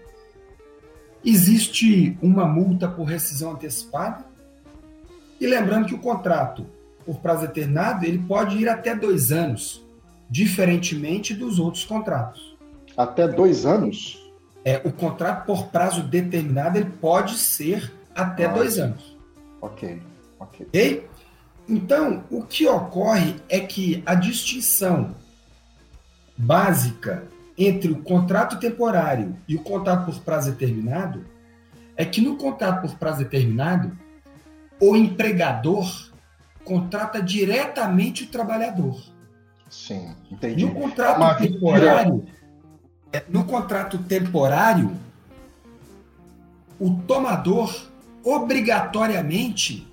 existe 1.25 2.19
uma 2.21 2.47
multa 2.47 2.89
por 2.89 3.05
rescisão 3.05 3.53
antecipada, 3.53 4.25
e 5.41 5.47
lembrando 5.47 5.87
que 5.87 5.95
o 5.95 6.01
contrato 6.01 6.67
por 7.07 7.21
prazo 7.21 7.47
determinado 7.47 8.05
ele 8.05 8.19
pode 8.19 8.59
ir 8.59 8.69
até 8.69 8.95
dois 8.95 9.31
anos, 9.31 9.85
diferentemente 10.29 11.33
dos 11.33 11.59
outros 11.59 11.85
contratos. 11.85 12.50
Até 13.03 13.27
dois 13.27 13.65
anos? 13.65 14.19
É, 14.65 14.81
o 14.85 14.93
contrato 14.93 15.47
por 15.47 15.69
prazo 15.69 16.03
determinado 16.03 16.77
ele 16.77 16.91
pode 17.01 17.39
ser 17.39 17.93
até 18.15 18.45
ah, 18.45 18.53
dois 18.53 18.79
anos. 18.79 19.17
Ok, 19.61 20.03
ok. 20.39 20.67
Ok? 20.67 21.09
Então, 21.69 22.25
o 22.31 22.43
que 22.43 22.67
ocorre 22.67 23.37
é 23.49 23.61
que 23.61 24.03
a 24.05 24.15
distinção 24.15 25.15
básica 26.37 27.25
entre 27.57 27.93
o 27.93 28.03
contrato 28.03 28.59
temporário 28.59 29.37
e 29.47 29.55
o 29.55 29.61
contrato 29.61 30.07
por 30.07 30.21
prazo 30.21 30.51
determinado 30.51 31.25
é 31.97 32.05
que 32.05 32.21
no 32.21 32.37
contrato 32.37 32.83
por 32.83 32.97
prazo 32.97 33.19
determinado 33.19 33.97
o 34.81 34.97
empregador 34.97 36.11
contrata 36.65 37.23
diretamente 37.23 38.25
o 38.25 38.27
trabalhador. 38.29 38.99
Sim, 39.69 40.15
entendi. 40.31 40.65
No 40.65 40.75
contrato 40.75 41.23
é 41.23 41.47
temporário, 41.47 42.25
no 43.29 43.45
contrato 43.45 43.99
temporário, 43.99 44.97
o 46.79 46.91
tomador 47.07 47.75
obrigatoriamente 48.25 49.87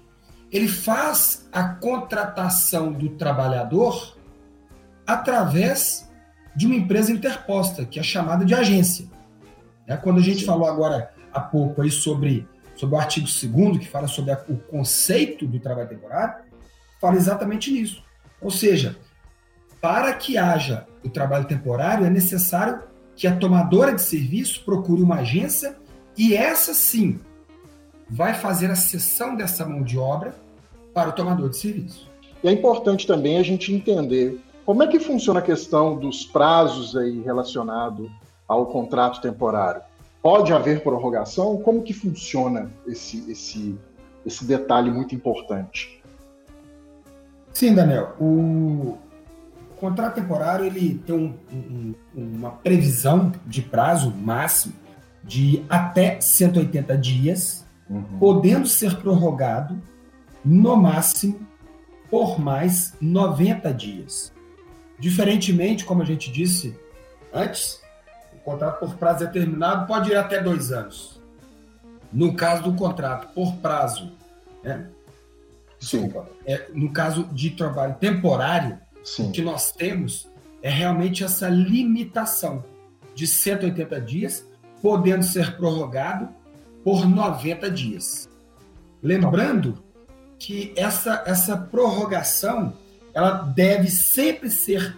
ele 0.52 0.68
faz 0.68 1.48
a 1.52 1.64
contratação 1.64 2.92
do 2.92 3.10
trabalhador 3.10 4.16
através 5.06 6.10
de 6.56 6.66
uma 6.66 6.76
empresa 6.76 7.12
interposta, 7.12 7.86
que 7.86 8.00
é 8.00 8.04
chamada 8.04 8.46
de 8.46 8.54
agência. 8.54 9.06
É, 9.86 9.96
quando 9.96 10.20
a 10.20 10.24
gente 10.24 10.40
Sim. 10.40 10.46
falou 10.46 10.68
agora 10.68 11.12
há 11.34 11.40
pouco 11.40 11.82
aí 11.82 11.92
sobre 11.92 12.48
sobre 12.78 12.96
o 12.96 13.00
artigo 13.00 13.26
2 13.26 13.80
que 13.80 13.88
fala 13.88 14.08
sobre 14.08 14.32
a, 14.32 14.40
o 14.48 14.56
conceito 14.56 15.48
do 15.48 15.60
trabalho 15.60 15.90
temporário, 15.90 16.44
fala 17.02 17.16
exatamente 17.16 17.72
nisso. 17.72 18.04
Ou 18.40 18.52
seja, 18.52 18.96
para 19.82 20.14
que 20.14 20.38
haja 20.38 20.86
o 21.04 21.10
trabalho 21.10 21.46
temporário, 21.46 22.06
é 22.06 22.10
necessário 22.10 22.84
que 23.18 23.26
a 23.26 23.36
tomadora 23.36 23.94
de 23.94 24.02
serviço 24.02 24.64
procure 24.64 25.02
uma 25.02 25.16
agência 25.16 25.76
e 26.16 26.36
essa 26.36 26.74
sim 26.74 27.20
vai 28.08 28.36
fazer 28.36 28.70
a 28.70 28.76
cessão 28.76 29.36
dessa 29.36 29.66
mão 29.66 29.82
de 29.82 29.98
obra 29.98 30.36
para 30.94 31.10
o 31.10 31.12
tomador 31.12 31.50
de 31.50 31.58
serviço. 31.58 32.08
E 32.44 32.48
é 32.48 32.52
importante 32.52 33.08
também 33.08 33.40
a 33.40 33.44
gente 33.44 33.74
entender 33.74 34.40
como 34.64 34.84
é 34.84 34.88
que 34.88 35.00
funciona 35.00 35.40
a 35.40 35.44
questão 35.44 35.98
dos 35.98 36.26
prazos 36.26 36.96
aí 36.96 37.22
relacionado 37.22 38.10
ao 38.48 38.68
contrato 38.68 39.20
temporário. 39.20 39.82
Pode 40.22 40.54
haver 40.54 40.84
prorrogação? 40.84 41.58
Como 41.58 41.82
que 41.82 41.94
funciona 41.94 42.72
esse, 42.86 43.30
esse, 43.32 43.76
esse 44.26 44.46
detalhe 44.46 44.92
muito 44.92 45.16
importante? 45.16 46.04
Sim, 47.52 47.74
Daniel. 47.74 48.16
O 48.20 48.98
contrato 49.80 50.16
temporário 50.16 50.66
ele 50.66 51.02
tem 51.06 51.16
um, 51.16 51.38
um, 51.52 51.96
uma 52.16 52.52
previsão 52.52 53.32
de 53.46 53.62
prazo 53.62 54.12
máximo 54.12 54.74
de 55.24 55.64
até 55.70 56.20
180 56.22 56.98
dias, 56.98 57.66
uhum. 57.90 58.04
podendo 58.20 58.68
ser 58.68 58.96
prorrogado 58.98 59.82
no 60.44 60.76
máximo 60.76 61.40
por 62.10 62.40
mais 62.40 62.96
90 63.02 63.74
dias. 63.74 64.34
Diferentemente, 65.00 65.86
como 65.86 66.02
a 66.02 66.06
gente 66.06 66.32
disse 66.32 66.76
antes, 67.34 67.82
contrato 68.48 68.80
por 68.80 68.96
prazo 68.96 69.26
determinado 69.26 69.86
pode 69.86 70.10
ir 70.10 70.16
até 70.16 70.42
dois 70.42 70.72
anos. 70.72 71.22
No 72.14 72.34
caso 72.34 72.64
do 72.64 72.74
contrato 72.74 73.28
por 73.34 73.54
prazo, 73.58 74.14
né? 74.64 74.88
Desculpa, 75.78 76.30
é, 76.46 76.70
no 76.74 76.94
caso 76.94 77.26
de 77.26 77.50
trabalho 77.50 77.96
temporário, 77.96 78.80
Sim. 79.08 79.30
o 79.30 79.32
que 79.32 79.42
nós 79.42 79.72
temos 79.72 80.30
é 80.62 80.70
realmente 80.70 81.24
essa 81.24 81.48
limitação 81.48 82.66
de 83.16 83.26
180 83.26 84.02
dias, 84.02 84.46
podendo 84.82 85.24
ser 85.24 85.56
prorrogado 85.56 86.28
por 86.84 87.08
90 87.08 87.72
dias. 87.72 88.30
Lembrando 89.02 89.82
que 90.38 90.74
essa, 90.76 91.24
essa 91.26 91.56
prorrogação 91.56 92.74
ela 93.14 93.32
deve 93.32 93.90
sempre 93.90 94.50
ser 94.50 94.96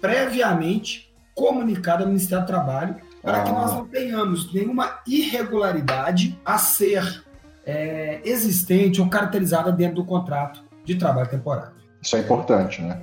previamente 0.00 1.14
comunicado 1.34 2.02
ao 2.02 2.08
Ministério 2.08 2.44
do 2.44 2.48
Trabalho 2.48 2.96
para 3.22 3.40
ah. 3.40 3.44
que 3.44 3.52
nós 3.52 3.72
não 3.72 3.86
tenhamos 3.86 4.52
nenhuma 4.52 5.00
irregularidade 5.06 6.38
a 6.44 6.58
ser 6.58 7.24
é, 7.64 8.20
existente 8.24 9.00
ou 9.00 9.08
caracterizada 9.08 9.70
dentro 9.70 9.96
do 9.96 10.04
contrato 10.04 10.62
de 10.84 10.96
trabalho 10.96 11.28
temporário. 11.28 11.72
Isso 12.02 12.16
é 12.16 12.20
importante, 12.20 12.82
né? 12.82 13.00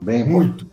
Bem 0.00 0.24
muito. 0.24 0.68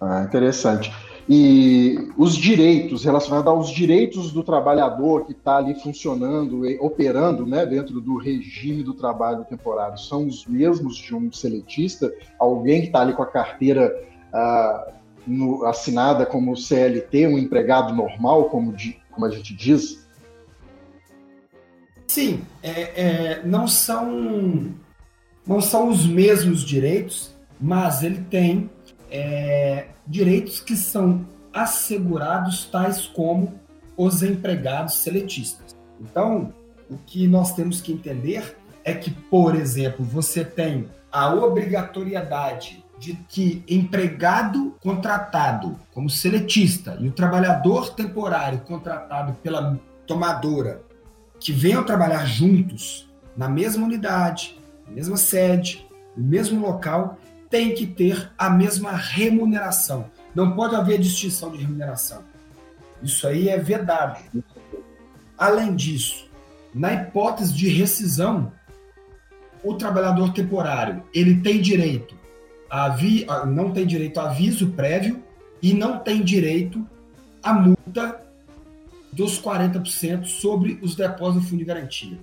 Ah, 0.00 0.24
interessante. 0.24 0.92
E 1.28 2.10
os 2.18 2.34
direitos, 2.34 3.04
relacionados 3.04 3.46
aos 3.46 3.70
direitos 3.70 4.32
do 4.32 4.42
trabalhador 4.42 5.24
que 5.24 5.32
está 5.32 5.56
ali 5.56 5.74
funcionando, 5.80 6.62
operando 6.80 7.46
né, 7.46 7.64
dentro 7.64 8.00
do 8.00 8.16
regime 8.16 8.82
do 8.82 8.92
trabalho 8.92 9.44
temporário, 9.44 9.96
são 9.96 10.26
os 10.26 10.44
mesmos 10.46 10.96
de 10.96 11.14
um 11.14 11.30
seletista? 11.30 12.12
Alguém 12.38 12.80
que 12.80 12.86
está 12.88 13.00
ali 13.00 13.12
com 13.12 13.22
a 13.22 13.26
carteira 13.26 13.94
ah, 14.32 14.92
no, 15.26 15.64
assinada 15.64 16.26
como 16.26 16.56
CLT, 16.56 17.28
um 17.28 17.38
empregado 17.38 17.94
normal, 17.94 18.46
como, 18.46 18.72
de, 18.72 19.00
como 19.12 19.26
a 19.26 19.30
gente 19.30 19.54
diz? 19.54 20.02
Sim, 22.08 22.42
é, 22.62 22.70
é, 23.00 23.42
não, 23.44 23.66
são, 23.66 24.74
não 25.46 25.60
são 25.60 25.88
os 25.88 26.06
mesmos 26.06 26.62
direitos, 26.62 27.36
mas 27.60 28.02
ele 28.02 28.24
tem 28.30 28.70
é, 29.10 29.86
direitos 30.06 30.60
que 30.60 30.76
são 30.76 31.26
assegurados, 31.52 32.64
tais 32.64 33.06
como 33.06 33.60
os 33.96 34.22
empregados 34.22 34.94
seletistas. 34.94 35.76
Então, 36.00 36.52
o 36.90 36.96
que 36.96 37.26
nós 37.26 37.54
temos 37.54 37.80
que 37.80 37.92
entender 37.92 38.56
é 38.84 38.94
que, 38.94 39.10
por 39.10 39.54
exemplo, 39.54 40.04
você 40.04 40.44
tem 40.44 40.88
a 41.10 41.32
obrigatoriedade 41.32 42.82
de 42.98 43.14
que 43.28 43.64
empregado 43.68 44.76
contratado 44.80 45.78
como 45.92 46.08
seletista 46.08 46.96
e 47.00 47.08
o 47.08 47.12
trabalhador 47.12 47.94
temporário 47.94 48.60
contratado 48.60 49.34
pela 49.42 49.78
tomadora 50.06 50.82
que 51.38 51.52
venham 51.52 51.82
trabalhar 51.84 52.24
juntos 52.24 53.10
na 53.36 53.48
mesma 53.48 53.84
unidade, 53.84 54.60
mesma 54.92 55.16
sede, 55.16 55.86
no 56.16 56.24
mesmo 56.24 56.60
local, 56.60 57.18
tem 57.50 57.74
que 57.74 57.86
ter 57.86 58.30
a 58.36 58.48
mesma 58.48 58.92
remuneração. 58.92 60.10
Não 60.34 60.52
pode 60.52 60.74
haver 60.74 60.98
distinção 60.98 61.50
de 61.50 61.58
remuneração. 61.58 62.22
Isso 63.02 63.26
aí 63.26 63.48
é 63.48 63.58
vedado. 63.58 64.20
Além 65.36 65.74
disso, 65.74 66.30
na 66.74 66.94
hipótese 66.94 67.52
de 67.52 67.68
rescisão, 67.68 68.52
o 69.62 69.74
trabalhador 69.74 70.32
temporário 70.32 71.02
ele 71.14 71.40
tem 71.40 71.60
direito 71.60 72.16
a 72.70 72.88
vi, 72.88 73.26
não 73.46 73.70
tem 73.70 73.86
direito 73.86 74.18
a 74.18 74.30
aviso 74.30 74.70
prévio 74.70 75.22
e 75.60 75.74
não 75.74 75.98
tem 75.98 76.22
direito 76.22 76.84
a 77.42 77.52
multa 77.52 78.22
dos 79.12 79.38
40% 79.40 80.24
sobre 80.24 80.78
os 80.80 80.96
depósitos 80.96 81.44
do 81.44 81.50
fundo 81.50 81.58
de 81.58 81.64
garantia. 81.66 82.18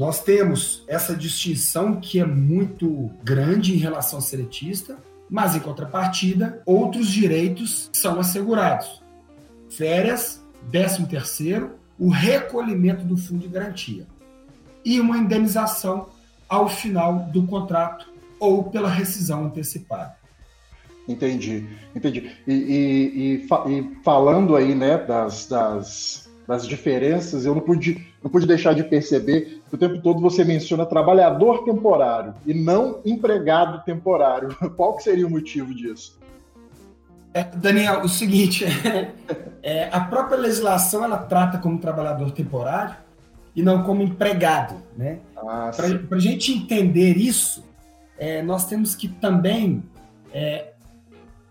Nós 0.00 0.22
temos 0.22 0.82
essa 0.88 1.14
distinção 1.14 2.00
que 2.00 2.18
é 2.18 2.24
muito 2.24 3.10
grande 3.22 3.74
em 3.74 3.76
relação 3.76 4.18
ao 4.18 4.22
seletista, 4.22 4.96
mas 5.28 5.54
em 5.54 5.60
contrapartida, 5.60 6.62
outros 6.64 7.06
direitos 7.06 7.90
são 7.92 8.18
assegurados. 8.18 9.02
Férias, 9.68 10.42
13 10.70 11.04
terceiro, 11.04 11.72
o 11.98 12.08
recolhimento 12.08 13.04
do 13.04 13.14
fundo 13.14 13.40
de 13.40 13.48
garantia 13.48 14.06
e 14.82 14.98
uma 14.98 15.18
indenização 15.18 16.08
ao 16.48 16.66
final 16.66 17.28
do 17.30 17.46
contrato 17.46 18.10
ou 18.38 18.70
pela 18.70 18.88
rescisão 18.88 19.44
antecipada. 19.44 20.16
Entendi, 21.06 21.68
entendi. 21.94 22.36
E, 22.46 22.54
e, 22.54 23.14
e, 23.16 23.70
e 23.70 23.96
falando 24.02 24.56
aí, 24.56 24.74
né, 24.74 24.96
das, 24.96 25.44
das 25.44 26.29
das 26.46 26.66
diferenças, 26.66 27.44
eu 27.44 27.54
não 27.54 27.62
pude, 27.62 28.06
não 28.22 28.30
pude 28.30 28.46
deixar 28.46 28.74
de 28.74 28.82
perceber 28.82 29.62
que 29.68 29.74
o 29.74 29.78
tempo 29.78 30.00
todo 30.00 30.20
você 30.20 30.44
menciona 30.44 30.84
trabalhador 30.84 31.64
temporário 31.64 32.34
e 32.44 32.52
não 32.52 33.00
empregado 33.04 33.84
temporário. 33.84 34.48
Qual 34.76 34.96
que 34.96 35.02
seria 35.02 35.26
o 35.26 35.30
motivo 35.30 35.74
disso? 35.74 36.18
É, 37.32 37.44
Daniel, 37.44 38.00
o 38.00 38.08
seguinte, 38.08 38.64
é, 39.62 39.88
a 39.92 40.00
própria 40.00 40.36
legislação 40.36 41.04
ela 41.04 41.18
trata 41.18 41.58
como 41.58 41.78
trabalhador 41.78 42.32
temporário 42.32 42.96
e 43.54 43.62
não 43.62 43.84
como 43.84 44.02
empregado, 44.02 44.74
né? 44.96 45.20
Ah, 45.36 45.70
Para 46.08 46.16
a 46.16 46.20
gente 46.20 46.52
entender 46.52 47.16
isso, 47.16 47.64
é, 48.18 48.42
nós 48.42 48.66
temos 48.66 48.94
que 48.94 49.06
também 49.06 49.82
é, 50.32 50.72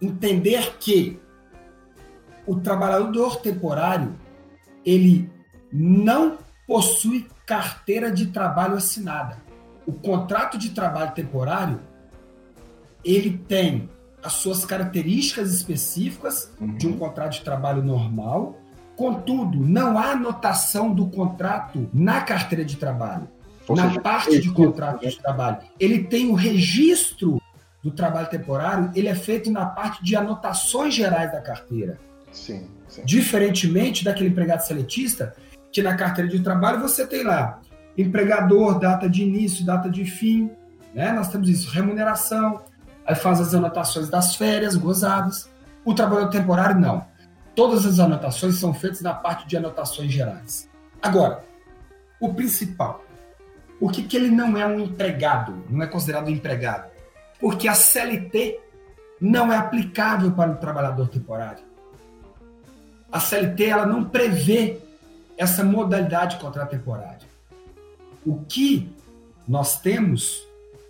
entender 0.01 0.77
que 0.79 1.19
o 2.46 2.55
trabalhador 2.58 3.37
temporário 3.37 4.16
ele 4.85 5.29
não 5.72 6.37
possui 6.68 7.27
carteira 7.46 8.11
de 8.11 8.27
trabalho 8.27 8.75
assinada. 8.75 9.37
O 9.85 9.94
contrato 9.94 10.57
de 10.57 10.70
trabalho 10.70 11.11
temporário 11.11 11.79
ele 13.03 13.37
tem 13.48 13.89
as 14.22 14.33
suas 14.33 14.65
características 14.65 15.53
específicas 15.53 16.51
uhum. 16.59 16.75
de 16.75 16.87
um 16.87 16.98
contrato 16.98 17.33
de 17.33 17.42
trabalho 17.42 17.81
normal. 17.81 18.57
Contudo, 18.96 19.59
não 19.59 19.98
há 19.98 20.11
anotação 20.11 20.94
do 20.94 21.07
contrato 21.07 21.89
na 21.94 22.22
carteira 22.22 22.65
de 22.65 22.75
trabalho, 22.75 23.29
Ou 23.68 23.75
na 23.75 23.87
seja, 23.87 24.01
parte 24.01 24.39
de 24.42 24.51
contrato 24.51 25.07
de 25.07 25.18
trabalho. 25.18 25.59
Ele 25.79 26.03
tem 26.03 26.29
o 26.29 26.33
registro 26.33 27.42
do 27.81 27.92
trabalho 27.92 28.27
temporário, 28.27 28.92
ele 28.94 29.07
é 29.07 29.15
feito 29.15 29.50
na 29.50 29.65
parte 29.65 30.03
de 30.03 30.18
anotações 30.18 30.94
gerais 30.94 31.31
da 31.31 31.39
carteira. 31.39 31.98
Sim. 32.29 32.68
Diferentemente 33.03 34.03
daquele 34.03 34.29
empregado 34.29 34.61
seletista, 34.61 35.35
que 35.71 35.81
na 35.81 35.95
carteira 35.95 36.29
de 36.29 36.39
trabalho 36.39 36.79
você 36.79 37.05
tem 37.05 37.23
lá 37.23 37.61
empregador, 37.97 38.79
data 38.79 39.09
de 39.09 39.23
início, 39.23 39.65
data 39.65 39.89
de 39.89 40.05
fim, 40.05 40.49
né? 40.93 41.11
Nós 41.11 41.29
temos 41.29 41.49
isso, 41.49 41.69
remuneração, 41.69 42.63
aí 43.05 43.15
faz 43.15 43.41
as 43.41 43.53
anotações 43.53 44.09
das 44.09 44.35
férias 44.35 44.75
gozadas. 44.75 45.49
O 45.83 45.93
trabalhador 45.93 46.29
temporário, 46.29 46.79
não. 46.79 47.05
Todas 47.55 47.85
as 47.85 47.99
anotações 47.99 48.55
são 48.55 48.73
feitas 48.73 49.01
na 49.01 49.13
parte 49.13 49.47
de 49.47 49.57
anotações 49.57 50.11
gerais. 50.11 50.69
Agora, 51.01 51.41
o 52.19 52.33
principal, 52.33 53.03
por 53.79 53.91
que, 53.91 54.03
que 54.03 54.15
ele 54.15 54.29
não 54.29 54.57
é 54.57 54.65
um 54.65 54.79
empregado, 54.79 55.63
não 55.69 55.83
é 55.83 55.87
considerado 55.87 56.27
um 56.27 56.31
empregado? 56.31 56.89
Porque 57.39 57.67
a 57.67 57.73
CLT 57.73 58.59
não 59.19 59.51
é 59.51 59.57
aplicável 59.57 60.31
para 60.31 60.51
o 60.51 60.55
trabalhador 60.55 61.07
temporário 61.09 61.69
a 63.11 63.19
CLT 63.19 63.65
ela 63.65 63.85
não 63.85 64.03
prevê 64.03 64.77
essa 65.37 65.63
modalidade 65.63 66.35
de 66.35 66.41
contrato 66.41 66.72
temporário. 66.72 67.27
O 68.25 68.41
que 68.41 68.89
nós 69.48 69.79
temos 69.79 70.43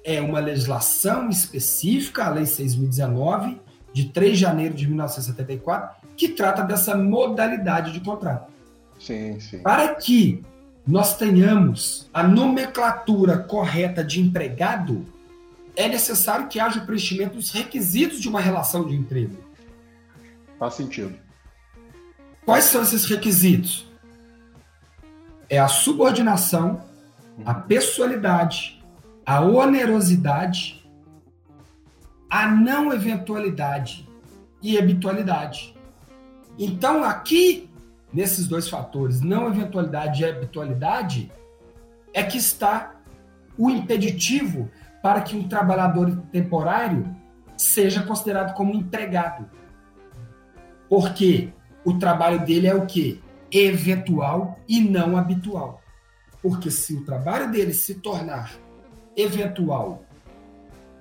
é 0.03 0.19
uma 0.21 0.39
legislação 0.39 1.29
específica, 1.29 2.25
a 2.25 2.29
Lei 2.29 2.43
6.019, 2.43 3.57
de 3.93 4.05
3 4.05 4.33
de 4.33 4.41
janeiro 4.41 4.73
de 4.73 4.87
1974, 4.87 6.07
que 6.17 6.29
trata 6.29 6.63
dessa 6.63 6.95
modalidade 6.97 7.91
de 7.91 7.99
contrato. 7.99 8.51
Sim, 8.99 9.39
sim. 9.39 9.59
Para 9.59 9.95
que 9.95 10.43
nós 10.85 11.15
tenhamos 11.15 12.09
a 12.13 12.23
nomenclatura 12.23 13.37
correta 13.37 14.03
de 14.03 14.19
empregado, 14.19 15.05
é 15.75 15.87
necessário 15.87 16.47
que 16.47 16.59
haja 16.59 16.79
o 16.79 16.85
preenchimento 16.85 17.35
dos 17.35 17.51
requisitos 17.51 18.19
de 18.19 18.27
uma 18.27 18.41
relação 18.41 18.85
de 18.85 18.95
emprego. 18.95 19.37
Faz 20.57 20.73
sentido. 20.73 21.15
Quais 22.45 22.65
são 22.65 22.81
esses 22.81 23.05
requisitos? 23.05 23.87
É 25.49 25.59
a 25.59 25.67
subordinação, 25.67 26.81
a 27.45 27.53
pessoalidade, 27.53 28.83
a 29.25 29.41
onerosidade, 29.41 30.85
a 32.29 32.47
não 32.47 32.93
eventualidade 32.93 34.07
e 34.61 34.77
habitualidade. 34.77 35.75
Então, 36.57 37.03
aqui, 37.03 37.69
nesses 38.13 38.47
dois 38.47 38.67
fatores, 38.67 39.21
não 39.21 39.47
eventualidade 39.47 40.21
e 40.21 40.25
habitualidade, 40.25 41.31
é 42.13 42.23
que 42.23 42.37
está 42.37 42.95
o 43.57 43.69
impeditivo 43.69 44.69
para 45.01 45.21
que 45.21 45.35
um 45.35 45.47
trabalhador 45.47 46.15
temporário 46.31 47.15
seja 47.57 48.03
considerado 48.03 48.53
como 48.53 48.73
empregado. 48.73 49.49
Por 50.87 51.13
quê? 51.13 51.53
O 51.89 51.99
trabalho 51.99 52.45
dele 52.45 52.67
é 52.67 52.75
o 52.75 52.85
quê? 52.85 53.19
Eventual 53.51 54.59
e 54.67 54.79
não 54.79 55.17
habitual. 55.17 55.81
Porque 56.41 56.69
se 56.69 56.93
o 56.93 57.03
trabalho 57.03 57.51
dele 57.51 57.73
se 57.73 57.95
tornar 57.95 58.51
eventual, 59.15 60.03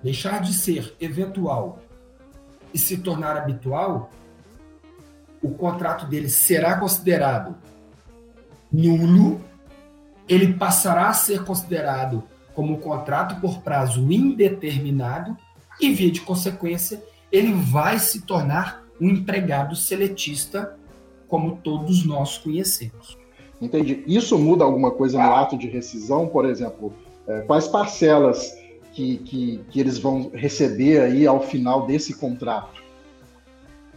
deixar 0.02 0.40
de 0.40 0.54
ser 0.54 0.96
eventual 1.00 1.80
e 2.72 2.78
se 2.78 2.96
tornar 2.98 3.36
habitual, 3.36 4.10
o 5.42 5.50
contrato 5.50 6.06
dele 6.06 6.28
será 6.28 6.78
considerado 6.78 7.56
nulo, 8.72 9.40
ele 10.28 10.54
passará 10.54 11.08
a 11.08 11.14
ser 11.14 11.44
considerado 11.44 12.24
como 12.54 12.74
um 12.74 12.80
contrato 12.80 13.40
por 13.40 13.62
prazo 13.62 14.10
indeterminado 14.12 15.36
e, 15.80 15.92
via 15.92 16.10
de 16.10 16.20
consequência, 16.20 17.02
ele 17.30 17.52
vai 17.52 17.98
se 17.98 18.22
tornar 18.22 18.82
um 19.00 19.08
empregado 19.08 19.76
seletista, 19.76 20.77
como 21.28 21.56
todos 21.62 22.04
nós 22.04 22.38
conhecemos. 22.38 23.16
Entendi. 23.60 24.02
Isso 24.06 24.38
muda 24.38 24.64
alguma 24.64 24.90
coisa 24.90 25.18
no 25.18 25.32
ato 25.34 25.56
de 25.58 25.68
rescisão, 25.68 26.26
por 26.26 26.44
exemplo? 26.44 26.92
É, 27.26 27.40
quais 27.40 27.68
parcelas 27.68 28.56
que, 28.92 29.18
que, 29.18 29.60
que 29.70 29.80
eles 29.80 29.98
vão 29.98 30.30
receber 30.32 31.00
aí 31.00 31.26
ao 31.26 31.40
final 31.40 31.86
desse 31.86 32.14
contrato? 32.14 32.82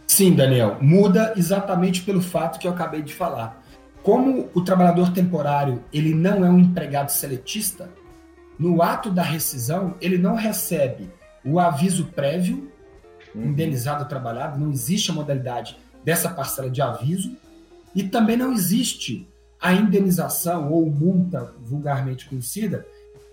Sim, 0.06 0.34
Daniel, 0.34 0.76
muda 0.80 1.32
exatamente 1.36 2.02
pelo 2.02 2.20
fato 2.20 2.58
que 2.58 2.66
eu 2.66 2.72
acabei 2.72 3.02
de 3.02 3.14
falar. 3.14 3.62
Como 4.02 4.48
o 4.52 4.60
trabalhador 4.60 5.12
temporário 5.12 5.82
ele 5.92 6.12
não 6.12 6.44
é 6.44 6.50
um 6.50 6.58
empregado 6.58 7.10
seletista, 7.10 7.88
no 8.58 8.82
ato 8.82 9.10
da 9.10 9.22
rescisão 9.22 9.94
ele 10.00 10.18
não 10.18 10.34
recebe 10.34 11.08
o 11.44 11.58
aviso 11.58 12.06
prévio, 12.06 12.70
uhum. 13.34 13.46
indenizado 13.46 14.04
trabalhado, 14.06 14.58
não 14.58 14.70
existe 14.70 15.10
a 15.10 15.14
modalidade 15.14 15.78
dessa 16.04 16.28
parcela 16.28 16.70
de 16.70 16.80
aviso, 16.80 17.36
e 17.94 18.02
também 18.04 18.36
não 18.36 18.52
existe 18.52 19.28
a 19.60 19.72
indenização 19.72 20.72
ou 20.72 20.90
multa 20.90 21.54
vulgarmente 21.60 22.28
conhecida 22.28 22.86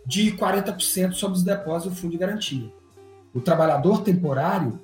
de 0.05 0.31
40% 0.33 1.13
sobre 1.13 1.37
os 1.37 1.43
depósitos 1.43 1.95
do 1.95 2.01
fundo 2.01 2.11
de 2.11 2.17
garantia. 2.17 2.71
O 3.33 3.41
trabalhador 3.41 4.01
temporário 4.01 4.79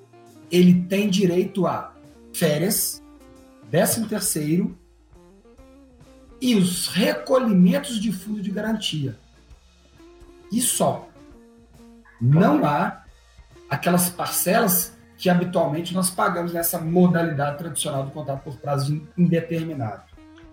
ele 0.52 0.84
tem 0.84 1.10
direito 1.10 1.66
a 1.66 1.94
férias, 2.34 3.02
décimo 3.70 4.08
terceiro 4.08 4.78
e 6.42 6.56
os 6.56 6.88
recolhimentos 6.88 8.00
de 8.00 8.12
fundo 8.12 8.42
de 8.42 8.52
garantia. 8.52 9.18
E 10.52 10.62
só. 10.62 11.10
Não 12.22 12.66
há 12.66 13.04
aquelas 13.70 14.10
parcelas 14.10 14.95
que 15.26 15.30
habitualmente 15.32 15.92
nós 15.92 16.12
pagamos 16.12 16.54
nessa 16.54 16.80
modalidade 16.80 17.58
tradicional 17.58 18.04
do 18.04 18.12
contrato 18.12 18.44
por 18.44 18.58
prazo 18.58 19.02
indeterminado. 19.18 20.04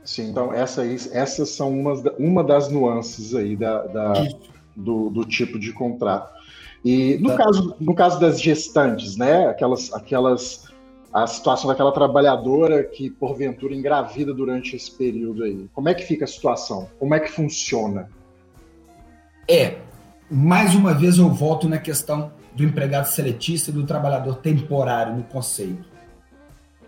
Sim, 0.03 0.31
então 0.31 0.51
essa 0.51 0.81
aí, 0.81 0.97
essas 1.13 1.51
são 1.51 1.79
uma, 1.79 1.93
uma 2.19 2.43
das 2.43 2.71
nuances 2.71 3.35
aí 3.35 3.55
da, 3.55 3.83
da 3.83 4.15
do, 4.75 5.11
do, 5.11 5.27
tipo 5.27 5.59
de 5.59 5.75
contrato. 5.75 6.33
E 6.83 7.19
no, 7.19 7.29
tá. 7.29 7.37
caso, 7.37 7.77
no 7.79 7.95
caso 7.95 8.19
das 8.19 8.41
gestantes, 8.41 9.15
né? 9.19 9.47
Aquelas, 9.47 9.93
aquelas. 9.93 10.65
A 11.13 11.27
situação 11.27 11.69
daquela 11.69 11.93
trabalhadora 11.93 12.83
que, 12.83 13.11
porventura, 13.11 13.75
engravida 13.75 14.33
durante 14.33 14.75
esse 14.75 14.91
período 14.91 15.45
aí. 15.45 15.69
Como 15.75 15.87
é 15.91 15.93
que 15.93 16.03
fica 16.03 16.25
a 16.25 16.29
situação? 16.29 16.89
Como 16.99 17.15
é 17.15 17.21
que 17.21 17.31
funciona? 17.31 18.09
É, 19.47 19.77
mais 20.31 20.75
uma 20.75 20.95
vez 20.95 21.19
eu 21.19 21.29
volto 21.29 21.69
na 21.69 21.77
questão 21.77 22.33
do 22.55 22.65
empregado 22.65 23.07
seletista 23.07 23.71
e 23.71 23.75
do 23.75 23.85
trabalhador 23.85 24.37
temporário 24.37 25.17
no 25.17 25.23
conceito. 25.25 25.91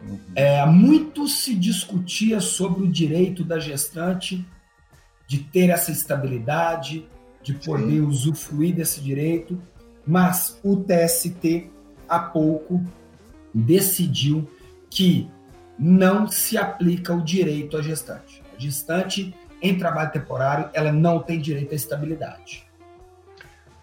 Uhum. 0.02 0.18
É, 0.34 0.64
muito 0.66 1.26
se 1.26 1.54
discutia 1.54 2.40
sobre 2.40 2.84
o 2.84 2.88
direito 2.88 3.42
da 3.44 3.58
gestante 3.58 4.44
de 5.26 5.38
ter 5.38 5.70
essa 5.70 5.90
estabilidade, 5.90 7.06
de 7.42 7.54
poder 7.54 8.00
Sim. 8.00 8.00
usufruir 8.00 8.74
desse 8.74 9.00
direito, 9.00 9.60
mas 10.06 10.58
o 10.62 10.76
TST 10.76 11.70
há 12.08 12.18
pouco 12.18 12.82
decidiu 13.54 14.48
que 14.90 15.28
não 15.78 16.28
se 16.28 16.58
aplica 16.58 17.14
o 17.14 17.22
direito 17.22 17.76
à 17.76 17.82
gestante. 17.82 18.42
A 18.54 18.60
gestante 18.60 19.34
em 19.62 19.78
trabalho 19.78 20.12
temporário, 20.12 20.68
ela 20.74 20.92
não 20.92 21.20
tem 21.20 21.40
direito 21.40 21.72
à 21.72 21.74
estabilidade. 21.74 22.66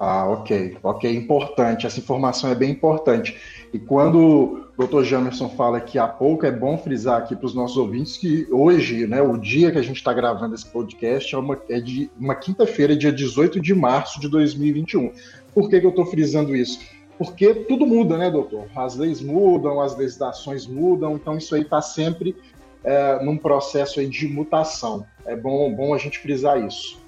Ah, 0.03 0.27
ok, 0.27 0.79
ok, 0.81 1.15
importante. 1.15 1.85
Essa 1.85 1.99
informação 1.99 2.49
é 2.49 2.55
bem 2.55 2.71
importante. 2.71 3.37
E 3.71 3.77
quando 3.77 4.67
o 4.75 4.87
Dr. 4.87 5.03
Jamerson 5.03 5.47
fala 5.49 5.79
que 5.79 5.99
há 5.99 6.07
pouco, 6.07 6.43
é 6.43 6.51
bom 6.51 6.75
frisar 6.75 7.19
aqui 7.19 7.35
para 7.35 7.45
os 7.45 7.53
nossos 7.53 7.77
ouvintes 7.77 8.17
que 8.17 8.47
hoje, 8.51 9.05
né, 9.05 9.21
o 9.21 9.37
dia 9.37 9.71
que 9.71 9.77
a 9.77 9.81
gente 9.83 9.97
está 9.97 10.11
gravando 10.11 10.55
esse 10.55 10.65
podcast 10.65 11.35
é, 11.35 11.37
uma, 11.37 11.61
é 11.69 11.79
de 11.79 12.09
uma 12.19 12.33
quinta-feira, 12.33 12.95
dia 12.95 13.11
18 13.11 13.59
de 13.59 13.75
março 13.75 14.19
de 14.19 14.27
2021. 14.27 15.11
Por 15.53 15.69
que, 15.69 15.79
que 15.79 15.85
eu 15.85 15.91
estou 15.91 16.07
frisando 16.07 16.55
isso? 16.55 16.79
Porque 17.15 17.53
tudo 17.53 17.85
muda, 17.85 18.17
né, 18.17 18.31
doutor? 18.31 18.65
As 18.75 18.95
leis 18.95 19.21
mudam, 19.21 19.79
as 19.79 19.95
legislações 19.95 20.65
mudam, 20.65 21.13
então 21.13 21.37
isso 21.37 21.53
aí 21.53 21.61
está 21.61 21.79
sempre 21.79 22.35
é, 22.83 23.23
num 23.23 23.37
processo 23.37 24.03
de 24.03 24.27
mutação. 24.27 25.05
É 25.27 25.35
bom, 25.35 25.71
bom 25.71 25.93
a 25.93 25.99
gente 25.99 26.17
frisar 26.17 26.59
isso. 26.59 26.99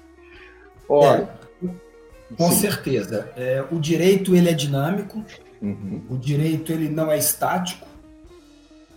Olha, 0.88 1.28
é, 1.40 1.43
com 2.36 2.50
sim. 2.50 2.60
certeza. 2.60 3.30
É, 3.36 3.64
o 3.70 3.78
direito 3.78 4.34
ele 4.34 4.48
é 4.48 4.52
dinâmico, 4.52 5.24
uhum. 5.60 6.02
o 6.08 6.16
direito 6.16 6.72
ele 6.72 6.88
não 6.88 7.10
é 7.10 7.18
estático 7.18 7.86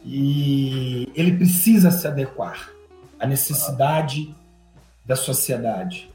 e 0.03 1.09
ele 1.15 1.35
precisa 1.35 1.91
se 1.91 2.07
adequar 2.07 2.69
à 3.19 3.27
necessidade 3.27 4.33
da 5.05 5.15
sociedade. 5.15 6.09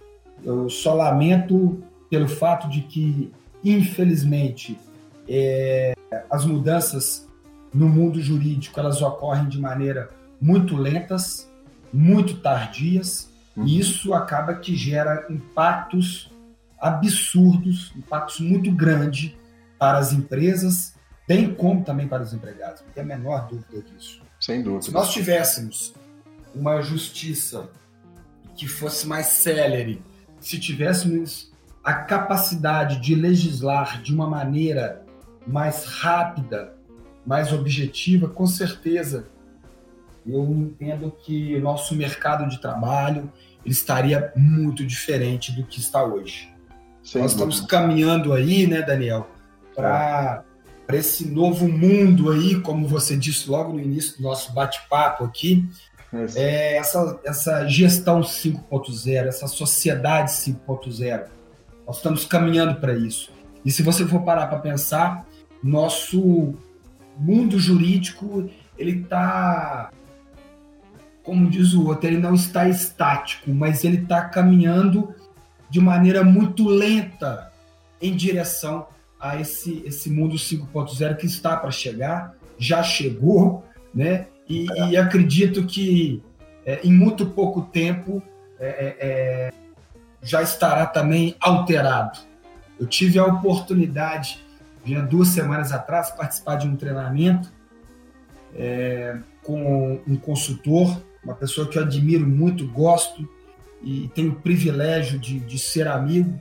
Eu 0.44 0.68
só 0.68 0.94
lamento 0.94 1.82
pelo 2.10 2.28
fato 2.28 2.68
de 2.68 2.82
que, 2.82 3.30
infelizmente, 3.64 4.78
é, 5.28 5.94
as 6.30 6.44
mudanças 6.44 7.28
no 7.72 7.88
mundo 7.88 8.20
jurídico 8.20 8.78
elas 8.78 9.00
ocorrem 9.00 9.48
de 9.48 9.58
maneira 9.58 10.10
muito 10.40 10.76
lentas, 10.76 11.48
muito 11.92 12.38
tardias, 12.38 13.30
uhum. 13.56 13.66
e 13.66 13.78
isso 13.78 14.12
acaba 14.14 14.54
que 14.54 14.74
gera 14.74 15.26
impactos 15.30 16.31
absurdos, 16.82 17.92
impactos 17.96 18.40
muito 18.40 18.72
grandes 18.72 19.32
para 19.78 19.98
as 19.98 20.12
empresas, 20.12 20.94
bem 21.28 21.54
como 21.54 21.84
também 21.84 22.08
para 22.08 22.24
os 22.24 22.32
empregados, 22.32 22.82
não 22.82 22.90
tem 22.90 23.04
a 23.04 23.06
menor 23.06 23.46
dúvida 23.46 23.80
disso. 23.82 24.20
Sem 24.40 24.62
dúvida. 24.62 24.82
Se 24.82 24.90
nós 24.90 25.12
tivéssemos 25.12 25.94
uma 26.52 26.82
justiça 26.82 27.70
que 28.56 28.66
fosse 28.66 29.06
mais 29.06 29.26
célere, 29.26 30.02
se 30.40 30.58
tivéssemos 30.58 31.52
a 31.84 31.94
capacidade 31.94 33.00
de 33.00 33.14
legislar 33.14 34.02
de 34.02 34.12
uma 34.12 34.28
maneira 34.28 35.04
mais 35.46 35.84
rápida, 35.84 36.74
mais 37.24 37.52
objetiva, 37.52 38.28
com 38.28 38.46
certeza 38.46 39.26
eu 40.26 40.44
entendo 40.52 41.10
que 41.10 41.56
o 41.56 41.60
nosso 41.60 41.94
mercado 41.94 42.48
de 42.48 42.60
trabalho 42.60 43.32
estaria 43.64 44.32
muito 44.36 44.84
diferente 44.84 45.52
do 45.52 45.64
que 45.64 45.80
está 45.80 46.04
hoje. 46.04 46.51
Nós 47.14 47.32
estamos 47.32 47.60
caminhando 47.60 48.32
aí, 48.32 48.66
né, 48.66 48.82
Daniel, 48.82 49.28
para 49.74 50.44
para 50.84 50.96
esse 50.96 51.26
novo 51.26 51.68
mundo 51.68 52.30
aí, 52.30 52.60
como 52.60 52.86
você 52.86 53.16
disse 53.16 53.48
logo 53.48 53.72
no 53.72 53.80
início 53.80 54.16
do 54.18 54.24
nosso 54.24 54.52
bate-papo 54.52 55.24
aqui, 55.24 55.66
é, 56.34 56.76
essa, 56.76 57.18
essa 57.24 57.66
gestão 57.66 58.20
5.0, 58.20 59.26
essa 59.26 59.46
sociedade 59.46 60.32
5.0 60.32 61.28
nós 61.86 61.96
estamos 61.96 62.24
caminhando 62.24 62.76
para 62.76 62.94
isso. 62.94 63.30
E 63.64 63.70
se 63.70 63.82
você 63.82 64.06
for 64.06 64.22
parar 64.22 64.46
para 64.46 64.58
pensar, 64.58 65.26
nosso 65.62 66.54
mundo 67.16 67.58
jurídico 67.58 68.48
ele 68.78 69.02
está, 69.02 69.90
como 71.22 71.48
diz 71.48 71.72
o 71.74 71.86
outro, 71.86 72.08
ele 72.08 72.18
não 72.18 72.34
está 72.34 72.68
estático, 72.68 73.50
mas 73.50 73.84
ele 73.84 73.98
está 73.98 74.22
caminhando 74.22 75.14
de 75.72 75.80
maneira 75.80 76.22
muito 76.22 76.68
lenta 76.68 77.50
em 77.98 78.14
direção 78.14 78.86
a 79.18 79.40
esse, 79.40 79.82
esse 79.86 80.10
mundo 80.10 80.34
5.0 80.34 81.16
que 81.16 81.24
está 81.24 81.56
para 81.56 81.70
chegar, 81.70 82.34
já 82.58 82.82
chegou, 82.82 83.64
né? 83.94 84.26
E, 84.46 84.66
é. 84.70 84.88
e 84.90 84.96
acredito 84.98 85.64
que 85.64 86.22
é, 86.66 86.80
em 86.84 86.92
muito 86.92 87.24
pouco 87.24 87.62
tempo 87.62 88.22
é, 88.60 88.66
é, 88.68 88.96
é 89.00 89.52
já 90.20 90.42
estará 90.42 90.84
também 90.84 91.34
alterado. 91.40 92.18
Eu 92.78 92.86
tive 92.86 93.18
a 93.18 93.24
oportunidade, 93.24 94.44
já 94.84 95.00
duas 95.00 95.28
semanas 95.28 95.72
atrás, 95.72 96.10
participar 96.10 96.56
de 96.56 96.68
um 96.68 96.76
treinamento 96.76 97.50
é, 98.54 99.16
com 99.42 100.02
um 100.06 100.16
consultor, 100.16 101.02
uma 101.24 101.34
pessoa 101.34 101.66
que 101.66 101.78
eu 101.78 101.82
admiro 101.82 102.26
muito, 102.26 102.68
gosto 102.68 103.26
e 103.82 104.08
tenho 104.14 104.32
o 104.32 104.36
privilégio 104.36 105.18
de, 105.18 105.40
de 105.40 105.58
ser 105.58 105.88
amigo, 105.88 106.38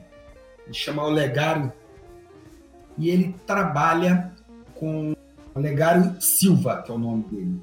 ele 0.64 0.74
chama 0.74 1.04
Olegário, 1.04 1.72
e 2.96 3.08
ele 3.08 3.34
trabalha 3.46 4.32
com 4.74 5.14
Olegário 5.54 6.20
Silva, 6.20 6.82
que 6.82 6.90
é 6.90 6.94
o 6.94 6.98
nome 6.98 7.24
dele. 7.24 7.60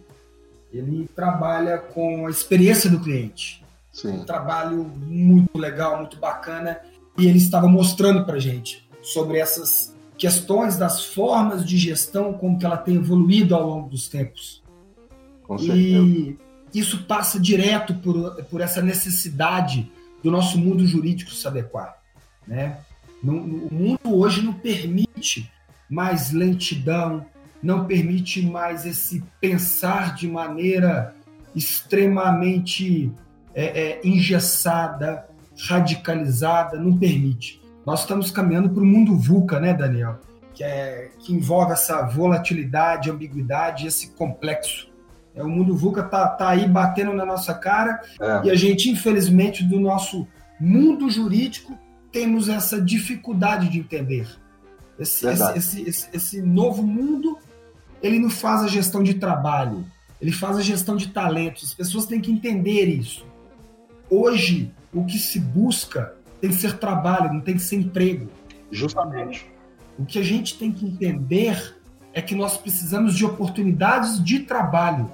Ele 0.72 1.10
trabalha 1.15 1.78
com 1.78 2.28
a 2.28 2.30
experiência 2.30 2.89
do 2.89 3.00
cliente. 3.00 3.63
Sim. 3.92 4.20
Um 4.20 4.26
trabalho 4.26 4.84
muito 4.84 5.58
legal, 5.58 5.98
muito 5.98 6.18
bacana. 6.18 6.80
E 7.18 7.28
ele 7.28 7.38
estava 7.38 7.68
mostrando 7.68 8.24
para 8.26 8.39
gente 8.39 8.88
sobre 9.02 9.39
essas 9.39 9.96
questões 10.18 10.78
das 10.78 11.04
formas 11.04 11.65
de 11.65 11.78
gestão, 11.78 12.34
como 12.34 12.60
que 12.60 12.65
ela 12.65 12.78
tem 12.78 12.96
evoluído 12.96 13.56
ao 13.56 13.68
longo 13.68 13.89
dos 13.89 14.08
tempos. 14.08 14.62
Com 15.44 15.58
e 15.58 16.38
isso 16.74 17.04
passa 17.04 17.40
direto 17.40 17.94
por, 17.96 18.44
por 18.46 18.62
essa 18.62 18.82
necessidade 18.82 19.92
do 20.24 20.30
nosso 20.30 20.58
mundo 20.58 20.86
jurídico 20.86 21.32
se 21.32 21.48
adequar. 21.48 21.98
Né? 22.48 22.78
o 23.22 23.74
mundo 23.74 24.16
hoje 24.18 24.42
não 24.42 24.54
permite 24.54 25.52
mais 25.90 26.32
lentidão, 26.32 27.26
não 27.62 27.86
permite 27.86 28.42
mais 28.42 28.86
esse 28.86 29.22
pensar 29.42 30.16
de 30.16 30.28
maneira 30.28 31.14
extremamente 31.54 33.12
é, 33.54 33.66
é, 33.66 34.02
engessada, 34.08 35.28
radicalizada, 35.68 36.80
não 36.80 36.98
permite. 36.98 37.62
Nós 37.86 38.02
estamos 38.02 38.32
caminhando 38.32 38.70
para 38.70 38.84
o 38.84 38.86
mundo 38.86 39.18
VUCA, 39.18 39.60
né, 39.60 39.74
Daniel? 39.74 40.20
que, 40.60 40.64
é, 40.66 41.10
que 41.20 41.34
envolve 41.34 41.72
essa 41.72 42.02
volatilidade, 42.02 43.10
ambiguidade, 43.10 43.88
esse 43.88 44.10
complexo. 44.12 44.88
É, 45.39 45.43
o 45.43 45.49
mundo 45.49 45.73
VUCA 45.75 46.02
está 46.02 46.28
tá 46.28 46.49
aí 46.49 46.67
batendo 46.67 47.13
na 47.13 47.25
nossa 47.25 47.54
cara 47.54 48.02
é. 48.19 48.47
e 48.47 48.52
a 48.52 48.56
gente, 48.56 48.89
infelizmente, 48.89 49.63
do 49.63 49.80
nosso 49.80 50.28
mundo 50.60 51.10
jurídico, 51.10 51.80
temos 52.12 52.49
essa 52.49 52.82
dificuldade 52.82 53.69
de 53.69 53.80
entender. 53.80 54.28
Esse, 54.99 55.25
esse, 55.25 55.58
esse, 55.58 55.82
esse, 55.84 56.10
esse 56.12 56.41
novo 56.41 56.84
mundo, 56.84 57.38
ele 58.04 58.19
não 58.19 58.30
faz 58.30 58.63
a 58.63 58.67
gestão 58.67 59.02
de 59.02 59.13
trabalho, 59.13 59.86
ele 60.21 60.34
faz 60.34 60.58
a 60.58 60.62
gestão 60.62 60.97
de 60.97 61.08
talentos. 61.08 61.63
As 61.63 61.73
pessoas 61.73 62.06
têm 62.06 62.19
que 62.19 62.30
entender 62.30 62.86
isso. 62.88 63.25
Hoje, 64.10 64.73
o 64.93 65.06
que 65.06 65.17
se 65.17 65.39
busca 65.39 66.15
tem 66.41 66.49
que 66.49 66.58
ser 66.58 66.78
trabalho, 66.78 67.32
não 67.32 67.39
tem 67.39 67.56
que 67.56 67.62
ser 67.62 67.78
emprego. 67.78 68.28
Justamente. 68.69 69.49
O 69.97 70.06
que 70.06 70.19
a 70.19 70.23
gente 70.23 70.58
tem 70.58 70.69
que 70.69 70.86
entender 70.86 71.78
é 72.13 72.21
que 72.21 72.36
nós 72.36 72.58
precisamos 72.58 73.15
de 73.15 73.25
oportunidades 73.25 74.21
de 74.21 74.39
trabalho 74.39 75.10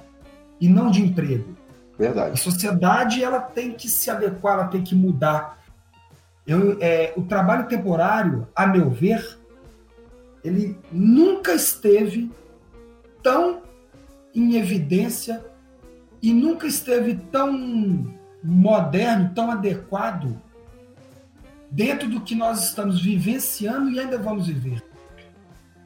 e 0.60 0.68
não 0.68 0.90
de 0.90 1.02
emprego. 1.02 1.56
Verdade. 1.98 2.32
A 2.32 2.36
sociedade 2.36 3.22
ela 3.22 3.40
tem 3.40 3.72
que 3.72 3.88
se 3.88 4.10
adequar, 4.10 4.54
ela 4.54 4.68
tem 4.68 4.82
que 4.82 4.94
mudar. 4.94 5.58
Eu, 6.46 6.78
é, 6.80 7.12
o 7.16 7.22
trabalho 7.22 7.66
temporário, 7.66 8.46
a 8.54 8.66
meu 8.66 8.90
ver, 8.90 9.38
ele 10.44 10.78
nunca 10.92 11.54
esteve 11.54 12.30
tão 13.22 13.62
em 14.34 14.56
evidência 14.56 15.44
e 16.22 16.32
nunca 16.32 16.66
esteve 16.66 17.16
tão 17.32 18.06
moderno, 18.42 19.32
tão 19.34 19.50
adequado 19.50 20.40
dentro 21.70 22.08
do 22.08 22.20
que 22.20 22.34
nós 22.34 22.64
estamos 22.64 23.02
vivenciando 23.02 23.90
e 23.90 23.98
ainda 23.98 24.18
vamos 24.18 24.46
viver. 24.46 24.82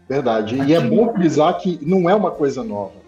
Verdade. 0.09 0.61
Aqui 0.61 0.71
e 0.71 0.75
é 0.75 0.81
bom 0.81 1.13
frisar 1.13 1.57
que 1.59 1.79
não 1.83 2.11
é 2.11 2.15
uma 2.15 2.31
coisa 2.31 2.63
nova, 2.63 3.00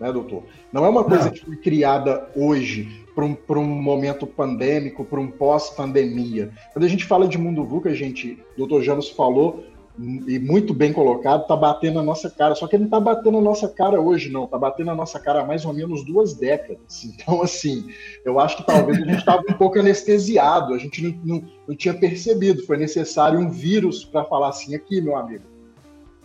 né, 0.00 0.12
doutor? 0.12 0.44
Não 0.72 0.84
é 0.84 0.88
uma 0.88 1.04
coisa 1.04 1.26
não. 1.26 1.32
que 1.32 1.44
foi 1.44 1.56
criada 1.56 2.28
hoje 2.34 3.04
para 3.14 3.24
um, 3.24 3.36
um 3.60 3.82
momento 3.82 4.26
pandêmico, 4.26 5.04
para 5.04 5.20
um 5.20 5.30
pós-pandemia. 5.30 6.52
Quando 6.72 6.84
a 6.84 6.88
gente 6.88 7.04
fala 7.04 7.26
de 7.26 7.38
mundo 7.38 7.64
VUCA, 7.64 7.90
a 7.90 7.94
gente, 7.94 8.38
o 8.54 8.58
doutor 8.58 8.82
Janos 8.82 9.08
falou, 9.08 9.64
e 9.98 10.38
muito 10.38 10.74
bem 10.74 10.92
colocado, 10.92 11.42
está 11.42 11.56
batendo 11.56 11.94
na 11.94 12.02
nossa 12.02 12.28
cara. 12.28 12.54
Só 12.54 12.66
que 12.66 12.76
ele 12.76 12.82
não 12.82 12.88
está 12.88 13.00
batendo 13.00 13.32
na 13.32 13.40
nossa 13.40 13.68
cara 13.68 14.00
hoje, 14.00 14.30
não. 14.30 14.44
Está 14.44 14.58
batendo 14.58 14.86
na 14.86 14.94
nossa 14.94 15.18
cara 15.18 15.40
há 15.40 15.46
mais 15.46 15.64
ou 15.64 15.72
menos 15.72 16.04
duas 16.04 16.34
décadas. 16.34 17.04
Então, 17.16 17.40
assim, 17.42 17.86
eu 18.24 18.38
acho 18.38 18.58
que 18.58 18.66
talvez 18.66 18.98
a 18.98 19.04
gente 19.04 19.18
estava 19.18 19.42
um 19.48 19.54
pouco 19.54 19.78
anestesiado, 19.78 20.74
a 20.74 20.78
gente 20.78 21.02
não, 21.02 21.20
não, 21.24 21.48
não 21.68 21.74
tinha 21.74 21.94
percebido. 21.94 22.64
Foi 22.66 22.76
necessário 22.76 23.38
um 23.38 23.48
vírus 23.48 24.04
para 24.04 24.24
falar 24.24 24.48
assim: 24.48 24.74
aqui, 24.74 25.00
meu 25.00 25.16
amigo, 25.16 25.44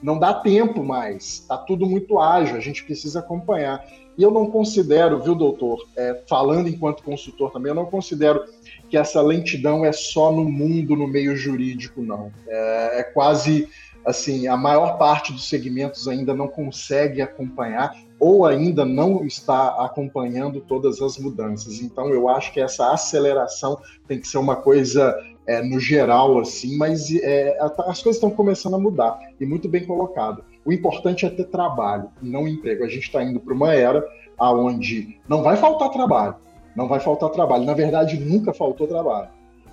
não 0.02 0.18
dá 0.18 0.34
tempo 0.34 0.84
mais, 0.84 1.42
está 1.42 1.58
tudo 1.58 1.86
muito 1.86 2.20
ágil, 2.20 2.56
a 2.56 2.60
gente 2.60 2.84
precisa 2.84 3.20
acompanhar. 3.20 3.86
E 4.18 4.24
eu 4.24 4.32
não 4.32 4.52
considero, 4.52 5.22
viu, 5.22 5.34
doutor, 5.34 5.88
é, 5.96 6.22
falando 6.28 6.68
enquanto 6.68 7.04
consultor 7.04 7.52
também, 7.52 7.72
eu 7.72 7.76
não 7.76 7.86
considero 7.86 8.44
que 8.90 8.98
essa 8.98 9.22
lentidão 9.22 9.86
é 9.86 9.92
só 9.92 10.32
no 10.32 10.44
mundo, 10.44 10.96
no 10.96 11.08
meio 11.08 11.36
jurídico, 11.36 12.02
não. 12.02 12.32
É, 12.48 13.00
é 13.00 13.04
quase 13.04 13.70
assim, 14.06 14.48
a 14.48 14.58
maior 14.58 14.98
parte 14.98 15.32
dos 15.32 15.48
segmentos 15.48 16.08
ainda 16.08 16.34
não 16.34 16.48
consegue 16.48 17.22
acompanhar 17.22 17.96
ou 18.22 18.46
ainda 18.46 18.86
não 18.86 19.26
está 19.26 19.84
acompanhando 19.84 20.62
todas 20.62 21.02
as 21.02 21.18
mudanças. 21.18 21.82
Então, 21.82 22.10
eu 22.10 22.30
acho 22.30 22.54
que 22.54 22.62
essa 22.62 22.94
aceleração 22.94 23.82
tem 24.08 24.20
que 24.20 24.28
ser 24.28 24.38
uma 24.38 24.56
coisa 24.56 25.20
é, 25.48 25.64
no 25.64 25.80
geral, 25.80 26.40
assim, 26.40 26.78
mas 26.78 27.12
é, 27.16 27.58
as 27.60 28.00
coisas 28.00 28.18
estão 28.18 28.30
começando 28.30 28.76
a 28.76 28.80
mudar 28.80 29.20
e 29.40 29.46
muito 29.46 29.68
bem 29.68 29.88
colocado. 29.88 30.44
O 30.64 30.72
importante 30.72 31.26
é 31.26 31.32
ter 31.32 31.46
trabalho, 31.46 32.10
não 32.22 32.48
emprego. 32.48 32.84
A 32.84 32.88
gente 32.88 33.08
está 33.08 33.24
indo 33.24 33.40
para 33.40 33.56
uma 33.56 33.74
era 33.74 34.08
onde 34.40 35.20
não 35.28 35.42
vai 35.42 35.58
faltar 35.58 35.90
trabalho, 35.90 36.36
não 36.76 36.88
vai 36.88 37.00
faltar 37.00 37.32
trabalho. 37.32 37.66
Na 37.66 37.74
verdade, 37.74 38.20
nunca 38.20 38.54
faltou 38.54 38.88
trabalho. 38.88 39.30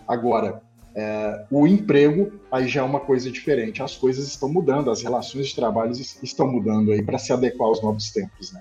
Agora, 0.06 0.62
é, 0.98 1.44
o 1.48 1.64
emprego 1.64 2.32
aí 2.50 2.66
já 2.66 2.80
é 2.80 2.82
uma 2.82 2.98
coisa 2.98 3.30
diferente. 3.30 3.80
As 3.80 3.94
coisas 3.94 4.26
estão 4.26 4.48
mudando, 4.48 4.90
as 4.90 5.00
relações 5.00 5.46
de 5.46 5.54
trabalho 5.54 5.92
estão 5.92 6.50
mudando 6.50 6.90
aí 6.90 7.00
para 7.04 7.18
se 7.18 7.32
adequar 7.32 7.68
aos 7.68 7.80
novos 7.80 8.10
tempos, 8.10 8.50
né? 8.52 8.60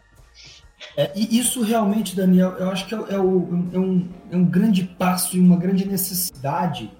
É, 0.95 1.11
e 1.15 1.39
isso 1.39 1.63
realmente, 1.63 2.15
Daniel, 2.15 2.51
eu 2.59 2.69
acho 2.69 2.85
que 2.85 2.93
é, 2.93 2.97
é, 2.97 3.19
o, 3.19 3.67
é, 3.73 3.79
um, 3.79 4.07
é 4.29 4.37
um 4.37 4.45
grande 4.45 4.83
passo 4.83 5.35
e 5.35 5.39
uma 5.39 5.57
grande 5.57 5.87
necessidade 5.87 6.91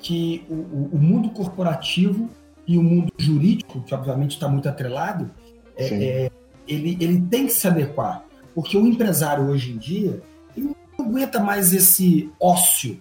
que 0.00 0.46
o, 0.48 0.96
o 0.96 0.98
mundo 0.98 1.28
corporativo 1.28 2.30
e 2.66 2.78
o 2.78 2.82
mundo 2.82 3.12
jurídico, 3.18 3.82
que 3.82 3.94
obviamente 3.94 4.32
está 4.32 4.48
muito 4.48 4.66
atrelado, 4.66 5.30
é, 5.76 5.86
é, 5.88 6.30
ele, 6.66 6.96
ele 6.98 7.20
tem 7.20 7.46
que 7.46 7.52
se 7.52 7.68
adequar. 7.68 8.24
Porque 8.54 8.78
o 8.78 8.86
empresário 8.86 9.44
hoje 9.44 9.72
em 9.72 9.76
dia, 9.76 10.22
não 10.56 10.74
aguenta 10.98 11.38
mais 11.38 11.74
esse 11.74 12.30
ócio, 12.40 12.98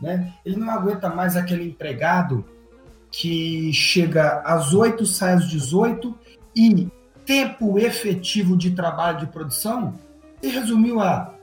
né? 0.00 0.32
Ele 0.44 0.56
não 0.56 0.70
aguenta 0.70 1.08
mais 1.08 1.36
aquele 1.36 1.64
empregado 1.64 2.44
que 3.10 3.72
chega 3.72 4.40
às 4.44 4.74
8, 4.74 5.04
sai 5.06 5.34
às 5.34 5.48
18 5.48 6.14
e 6.54 6.88
tempo 7.24 7.78
efetivo 7.78 8.56
de 8.56 8.70
trabalho 8.70 9.18
de 9.20 9.26
produção 9.26 9.94
e 10.42 10.48
resumiu 10.48 11.00
a 11.00 11.34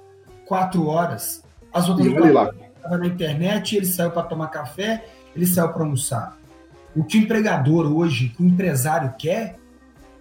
quatro 0.45 0.87
horas. 0.87 1.43
As 1.73 1.89
outras 1.89 2.11
horas 2.13 2.55
estava 2.75 2.97
na 2.97 3.07
internet, 3.07 3.75
ele 3.75 3.85
saiu 3.85 4.11
para 4.11 4.23
tomar 4.23 4.47
café, 4.47 5.05
ele 5.35 5.45
saiu 5.45 5.69
para 5.69 5.83
almoçar. 5.83 6.37
O 6.95 7.03
que 7.03 7.17
o 7.17 7.21
empregador 7.21 7.91
hoje, 7.91 8.29
que 8.29 8.41
o 8.41 8.45
empresário 8.45 9.13
quer, 9.19 9.57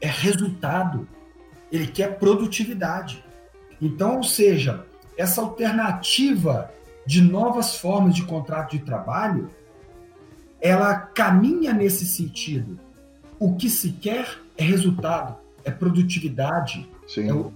é 0.01 0.09
resultado. 0.09 1.09
Ele 1.71 1.87
quer 1.87 2.19
produtividade. 2.19 3.25
Então, 3.81 4.17
ou 4.17 4.23
seja, 4.23 4.85
essa 5.17 5.41
alternativa 5.41 6.71
de 7.07 7.23
novas 7.23 7.77
formas 7.77 8.15
de 8.15 8.23
contrato 8.25 8.73
de 8.73 8.81
trabalho, 8.81 9.51
ela 10.61 10.95
caminha 10.95 11.73
nesse 11.73 12.07
sentido. 12.07 12.79
O 13.39 13.55
que 13.55 13.69
se 13.69 13.93
quer 13.93 14.27
é 14.57 14.65
resultado, 14.65 15.37
é 15.65 15.71
produtividade, 15.71 16.89
Sim. 17.07 17.29
é 17.29 17.35
o, 17.35 17.53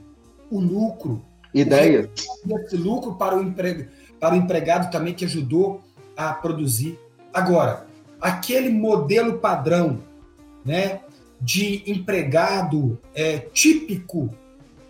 o 0.51 0.61
lucro. 0.61 1.23
Ideia. 1.55 2.11
Esse 2.65 2.77
lucro 2.77 3.15
para 3.15 3.37
o, 3.37 3.43
emprego, 3.43 3.89
para 4.21 4.35
o 4.35 4.39
empregado 4.39 4.91
também 4.91 5.15
que 5.15 5.25
ajudou 5.25 5.81
a 6.17 6.33
produzir. 6.35 6.99
Agora, 7.33 7.87
aquele 8.21 8.69
modelo 8.69 9.39
padrão 9.39 10.01
né, 10.65 11.01
de 11.41 11.83
empregado 11.91 12.99
é, 13.15 13.39
típico 13.39 14.29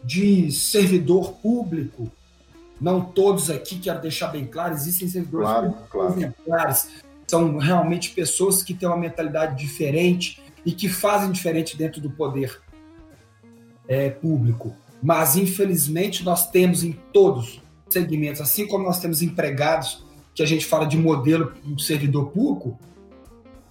de 0.02 0.50
servidor 0.50 1.34
público, 1.34 2.10
não 2.80 3.00
todos 3.00 3.50
aqui, 3.50 3.78
quero 3.78 4.00
deixar 4.00 4.28
bem 4.28 4.46
claro, 4.46 4.74
existem 4.74 5.08
servidores 5.08 5.48
claro, 5.48 5.74
claro. 5.90 6.12
exemplares, 6.14 6.88
são 7.26 7.58
realmente 7.58 8.10
pessoas 8.10 8.62
que 8.62 8.72
têm 8.72 8.88
uma 8.88 8.96
mentalidade 8.96 9.56
diferente 9.56 10.40
e 10.64 10.72
que 10.72 10.88
fazem 10.88 11.30
diferente 11.30 11.76
dentro 11.76 12.00
do 12.00 12.10
poder 12.10 12.60
é, 13.86 14.10
público. 14.10 14.74
Mas, 15.02 15.36
infelizmente, 15.36 16.24
nós 16.24 16.50
temos 16.50 16.82
em 16.82 16.92
todos 17.12 17.60
os 17.86 17.92
segmentos, 17.92 18.40
assim 18.40 18.66
como 18.66 18.84
nós 18.84 19.00
temos 19.00 19.22
empregados, 19.22 20.04
que 20.34 20.42
a 20.42 20.46
gente 20.46 20.64
fala 20.64 20.86
de 20.86 20.96
modelo 20.96 21.52
do 21.64 21.80
servidor 21.80 22.30
público, 22.30 22.78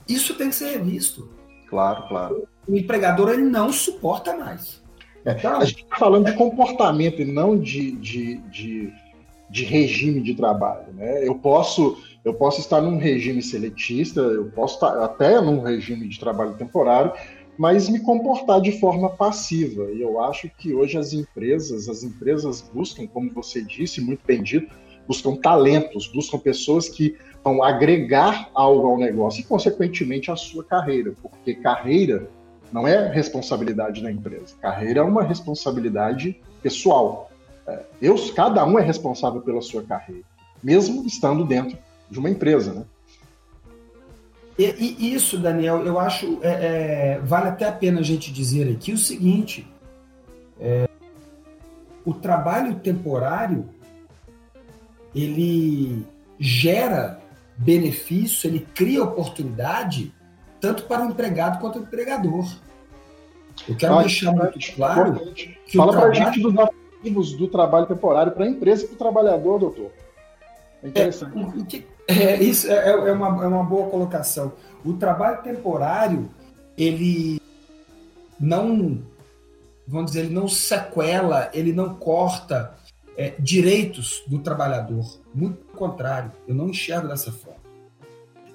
isso 0.08 0.36
tem 0.36 0.50
que 0.50 0.56
ser 0.56 0.78
revisto. 0.78 1.30
Claro, 1.70 2.08
claro. 2.08 2.48
O 2.68 2.76
empregador 2.76 3.30
ele 3.30 3.44
não 3.44 3.72
suporta 3.72 4.36
mais. 4.36 4.82
A 5.28 5.66
gente 5.66 5.84
está 5.84 5.98
falando 5.98 6.26
de 6.26 6.34
comportamento 6.34 7.22
e 7.22 7.26
não 7.26 7.60
de, 7.60 7.92
de, 7.92 8.38
de, 8.50 8.94
de, 9.50 9.66
regime 9.66 10.22
de 10.22 10.34
trabalho. 10.34 10.94
Né? 10.94 11.28
Eu, 11.28 11.36
posso, 11.36 11.98
eu 12.24 12.34
posso 12.34 12.62
estar 12.62 12.82
num 12.82 12.98
regime 12.98 13.42
seletista, 13.42 14.22
eu 14.22 14.46
posso 14.52 14.76
estar 14.76 15.04
até 15.04 15.42
num 15.42 15.62
regime 15.62 16.08
de 16.08 16.18
trabalho 16.18 16.54
temporário, 16.54 17.12
mas 17.58 17.90
me 17.90 18.00
comportar 18.00 18.62
de 18.62 18.80
forma 18.80 19.10
passiva. 19.10 19.92
E 19.92 20.02
eu 20.02 20.22
acho 20.22 20.50
que 20.58 20.74
hoje 20.74 20.98
as 20.98 21.12
empresas, 21.12 21.90
as 21.90 22.04
empresas 22.04 22.62
buscam, 22.74 23.06
como 23.06 23.34
você 23.34 23.62
disse, 23.62 24.00
muito 24.00 24.22
bem 24.26 24.42
dito, 24.42 24.74
buscam 25.06 25.36
talentos, 25.36 26.08
buscam 26.08 26.38
pessoas 26.38 26.88
que 26.88 27.18
vão 27.44 27.62
agregar 27.64 28.50
algo 28.54 28.88
ao 28.88 28.98
negócio 28.98 29.42
e, 29.42 29.44
consequentemente, 29.44 30.32
à 30.32 30.36
sua 30.36 30.64
carreira, 30.64 31.14
porque 31.22 31.56
carreira 31.56 32.30
não 32.72 32.88
é 32.88 33.12
responsabilidade 33.12 34.02
da 34.02 34.12
empresa. 34.12 34.56
Carreira 34.62 35.00
é 35.00 35.04
uma 35.04 35.24
responsabilidade 35.24 36.40
pessoal. 36.62 37.32
É, 37.68 37.84
eu, 38.02 38.16
cada 38.34 38.66
um 38.66 38.78
é 38.78 38.82
responsável 38.82 39.42
pela 39.42 39.62
sua 39.62 39.84
carreira, 39.84 40.24
mesmo 40.64 41.06
estando 41.06 41.46
dentro 41.46 41.78
de 42.10 42.20
uma 42.20 42.30
empresa, 42.30 42.74
né? 42.74 42.86
E, 44.58 44.98
e 45.00 45.14
isso, 45.14 45.38
Daniel, 45.38 45.86
eu 45.86 46.00
acho 46.00 46.40
é, 46.42 46.50
é, 46.50 47.20
vale 47.20 47.50
até 47.50 47.68
a 47.68 47.72
pena 47.72 48.00
a 48.00 48.04
gente 48.04 48.34
dizer 48.34 48.72
aqui 48.72 48.92
o 48.92 48.98
seguinte: 48.98 49.68
é, 50.60 50.90
o 52.04 52.14
trabalho 52.14 52.76
temporário 52.76 53.70
ele 55.14 56.04
gera 56.40 57.20
benefício, 57.58 58.48
ele 58.48 58.68
cria 58.74 59.04
oportunidade 59.04 60.14
tanto 60.60 60.84
para 60.84 61.06
o 61.06 61.10
empregado 61.10 61.60
quanto 61.60 61.80
o 61.80 61.82
empregador. 61.84 62.46
Eu 63.68 63.76
quero 63.76 63.98
ah, 63.98 64.02
deixar 64.02 64.32
muito 64.32 64.60
claro. 64.76 65.12
Importante. 65.12 65.60
Fala 65.76 65.92
para 65.94 66.08
a 66.08 66.14
gente 66.14 66.42
dos 66.42 66.54
ativos 66.58 67.34
do 67.34 67.48
trabalho 67.48 67.86
temporário 67.86 68.32
para 68.32 68.46
a 68.46 68.48
empresa 68.48 68.84
e 68.84 68.88
para 68.88 68.96
o 68.96 68.98
trabalhador, 68.98 69.60
doutor. 69.60 69.92
É 70.84 70.88
interessante. 70.88 71.86
É, 72.08 72.14
é 72.14 72.44
isso 72.44 72.72
é, 72.72 72.90
é, 72.90 73.12
uma, 73.12 73.44
é 73.44 73.48
uma 73.48 73.64
boa 73.64 73.90
colocação. 73.90 74.54
O 74.86 74.94
trabalho 74.94 75.42
temporário, 75.42 76.30
ele 76.78 77.42
não, 78.40 79.02
vamos 79.88 80.12
dizer, 80.12 80.26
ele 80.26 80.34
não 80.34 80.48
sequela, 80.48 81.50
ele 81.54 81.74
não 81.74 81.96
corta 81.96 82.76
é, 83.18 83.34
direitos 83.40 84.24
do 84.28 84.40
trabalhador. 84.40 85.20
Muito 85.34 85.58
pelo 85.58 85.78
contrário, 85.78 86.32
eu 86.48 86.54
não 86.54 86.70
enxergo 86.70 87.08
dessa 87.08 87.32
forma. 87.32 87.58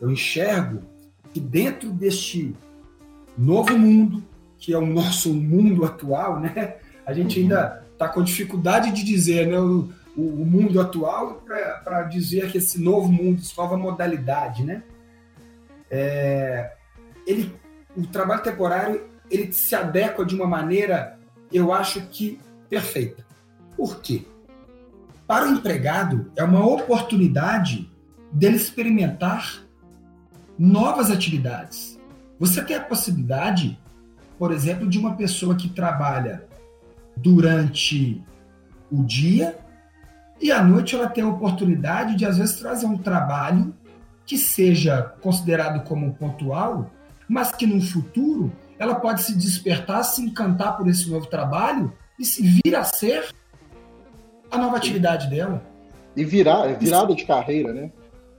Eu 0.00 0.10
enxergo 0.10 0.82
que 1.32 1.40
dentro 1.40 1.90
deste 1.90 2.54
novo 3.36 3.78
mundo, 3.78 4.22
que 4.58 4.72
é 4.72 4.78
o 4.78 4.86
nosso 4.86 5.32
mundo 5.32 5.84
atual, 5.84 6.38
né? 6.40 6.76
A 7.04 7.12
gente 7.12 7.40
ainda 7.40 7.84
está 7.92 8.08
com 8.08 8.22
dificuldade 8.22 8.92
de 8.92 9.02
dizer, 9.02 9.46
né? 9.48 9.58
O, 9.58 9.90
o, 10.16 10.44
mundo 10.44 10.80
atual 10.80 11.42
para 11.84 12.02
dizer 12.04 12.50
que 12.50 12.58
esse 12.58 12.80
novo 12.80 13.10
mundo, 13.10 13.40
essa 13.40 13.60
nova 13.60 13.76
modalidade, 13.76 14.62
né? 14.62 14.82
É, 15.90 16.72
ele, 17.26 17.52
o 17.96 18.06
trabalho 18.06 18.42
temporário 18.42 19.12
ele 19.32 19.52
se 19.52 19.74
adequa 19.74 20.24
de 20.24 20.34
uma 20.34 20.46
maneira, 20.46 21.18
eu 21.50 21.72
acho 21.72 22.02
que 22.08 22.38
perfeita. 22.68 23.24
Por 23.76 24.00
quê? 24.00 24.26
Para 25.26 25.46
o 25.46 25.52
empregado 25.52 26.30
é 26.36 26.44
uma 26.44 26.64
oportunidade 26.66 27.90
dele 28.30 28.56
experimentar 28.56 29.62
novas 30.62 31.10
atividades. 31.10 31.98
Você 32.38 32.62
tem 32.62 32.76
a 32.76 32.80
possibilidade, 32.80 33.76
por 34.38 34.52
exemplo, 34.52 34.88
de 34.88 34.96
uma 34.96 35.16
pessoa 35.16 35.56
que 35.56 35.68
trabalha 35.68 36.46
durante 37.16 38.22
o 38.88 39.02
dia 39.02 39.58
e 40.40 40.52
à 40.52 40.62
noite 40.62 40.94
ela 40.94 41.08
tem 41.08 41.24
a 41.24 41.28
oportunidade 41.28 42.14
de, 42.14 42.24
às 42.24 42.38
vezes, 42.38 42.60
trazer 42.60 42.86
um 42.86 42.96
trabalho 42.96 43.74
que 44.24 44.38
seja 44.38 45.02
considerado 45.20 45.82
como 45.82 46.14
pontual, 46.14 46.88
mas 47.28 47.50
que 47.50 47.66
no 47.66 47.80
futuro 47.80 48.52
ela 48.78 48.94
pode 48.94 49.22
se 49.22 49.36
despertar, 49.36 50.04
se 50.04 50.22
encantar 50.22 50.76
por 50.76 50.86
esse 50.88 51.10
novo 51.10 51.26
trabalho 51.26 51.92
e 52.18 52.24
se 52.24 52.40
vir 52.40 52.76
a 52.76 52.84
ser 52.84 53.34
a 54.48 54.56
nova 54.56 54.76
atividade 54.76 55.28
dela. 55.28 55.60
E 56.16 56.24
virar, 56.24 56.70
é 56.70 56.74
virada 56.74 57.14
de 57.16 57.24
carreira, 57.24 57.72
né? 57.72 57.90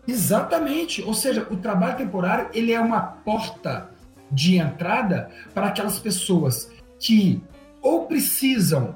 Exatamente. 0.08 1.02
Ou 1.02 1.14
seja, 1.14 1.48
o 1.50 1.58
trabalho 1.58 1.98
temporário 1.98 2.50
ele 2.54 2.72
é 2.72 2.80
uma 2.80 3.02
porta 3.02 3.90
de 4.32 4.58
entrada 4.58 5.30
para 5.54 5.68
aquelas 5.68 6.00
pessoas 6.00 6.72
que 7.00 7.42
ou 7.82 8.06
precisam 8.06 8.96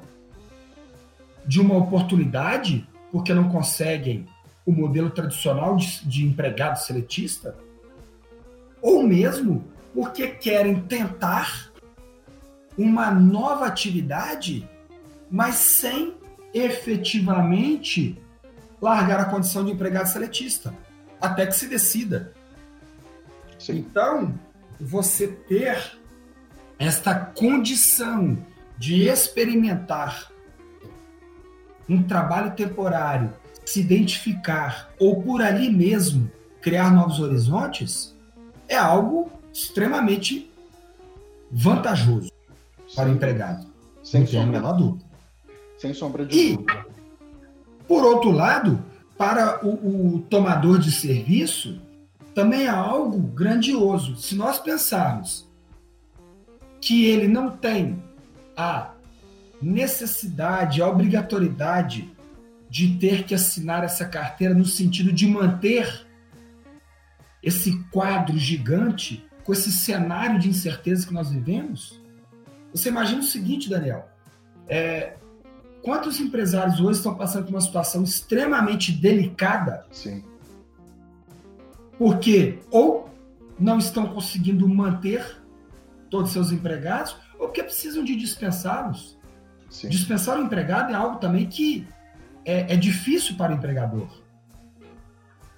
de 1.46 1.60
uma 1.60 1.76
oportunidade 1.76 2.86
porque 3.10 3.32
não 3.32 3.48
conseguem 3.48 4.26
o 4.66 4.72
modelo 4.72 5.10
tradicional 5.10 5.76
de, 5.76 6.06
de 6.06 6.26
empregado 6.26 6.76
seletista, 6.76 7.56
ou 8.82 9.02
mesmo 9.02 9.64
porque 9.94 10.28
querem 10.28 10.80
tentar 10.82 11.72
uma 12.76 13.10
nova 13.10 13.66
atividade, 13.66 14.68
mas 15.30 15.54
sem 15.54 16.14
efetivamente 16.52 18.20
largar 18.80 19.20
a 19.20 19.24
condição 19.24 19.64
de 19.64 19.72
empregado 19.72 20.06
seletista, 20.06 20.74
até 21.20 21.46
que 21.46 21.52
se 21.52 21.66
decida. 21.66 22.32
Sim. 23.58 23.78
Então, 23.78 24.34
você 24.80 25.26
ter 25.26 25.98
esta 26.78 27.14
condição 27.14 28.38
de 28.76 29.08
experimentar 29.08 30.30
um 31.88 32.02
trabalho 32.02 32.52
temporário, 32.52 33.32
se 33.64 33.80
identificar 33.80 34.90
ou 34.98 35.22
por 35.22 35.42
ali 35.42 35.70
mesmo 35.70 36.30
criar 36.60 36.92
novos 36.92 37.18
horizontes, 37.18 38.14
é 38.68 38.76
algo 38.76 39.30
extremamente 39.52 40.50
vantajoso 41.50 42.30
para 42.94 43.08
o 43.08 43.12
empregado. 43.12 43.66
Sem 44.02 44.26
sombra 44.26 44.60
de 44.60 44.78
dúvida. 44.78 45.04
Sem 45.78 45.94
sombra 45.94 46.26
de 46.26 46.38
e, 46.38 46.56
dúvida. 46.56 46.86
Por 47.86 48.04
outro 48.04 48.30
lado, 48.30 48.82
para 49.18 49.66
o, 49.66 50.14
o 50.14 50.20
tomador 50.22 50.78
de 50.78 50.92
serviço, 50.92 51.82
também 52.34 52.62
é 52.62 52.68
algo 52.68 53.18
grandioso. 53.18 54.16
Se 54.16 54.36
nós 54.36 54.60
pensarmos 54.60 55.46
que 56.80 57.04
ele 57.04 57.26
não 57.26 57.50
tem 57.50 58.00
a 58.56 58.92
necessidade, 59.60 60.80
a 60.80 60.86
obrigatoriedade 60.86 62.08
de 62.70 62.96
ter 62.96 63.24
que 63.24 63.34
assinar 63.34 63.82
essa 63.82 64.04
carteira 64.04 64.54
no 64.54 64.64
sentido 64.64 65.12
de 65.12 65.26
manter 65.26 66.06
esse 67.42 67.82
quadro 67.90 68.38
gigante 68.38 69.26
com 69.42 69.52
esse 69.52 69.72
cenário 69.72 70.38
de 70.38 70.48
incerteza 70.48 71.06
que 71.06 71.12
nós 71.12 71.30
vivemos? 71.30 72.00
Você 72.72 72.88
imagina 72.90 73.20
o 73.20 73.24
seguinte, 73.24 73.68
Daniel: 73.68 74.08
é, 74.68 75.16
quantos 75.82 76.20
empresários 76.20 76.80
hoje 76.80 76.98
estão 76.98 77.14
passando 77.14 77.44
por 77.44 77.54
uma 77.54 77.60
situação 77.60 78.02
extremamente 78.02 78.92
delicada? 78.92 79.86
Sim. 79.90 80.24
Porque 81.98 82.58
ou 82.70 83.08
não 83.58 83.78
estão 83.78 84.06
conseguindo 84.06 84.68
manter 84.68 85.42
todos 86.10 86.28
os 86.28 86.32
seus 86.32 86.52
empregados, 86.52 87.16
ou 87.38 87.46
porque 87.46 87.62
precisam 87.62 88.04
de 88.04 88.16
dispensá-los. 88.16 89.18
Dispensar 89.88 90.38
o 90.38 90.42
empregado 90.42 90.92
é 90.92 90.94
algo 90.94 91.18
também 91.18 91.46
que 91.46 91.86
é, 92.44 92.72
é 92.72 92.76
difícil 92.76 93.36
para 93.36 93.52
o 93.52 93.56
empregador. 93.56 94.08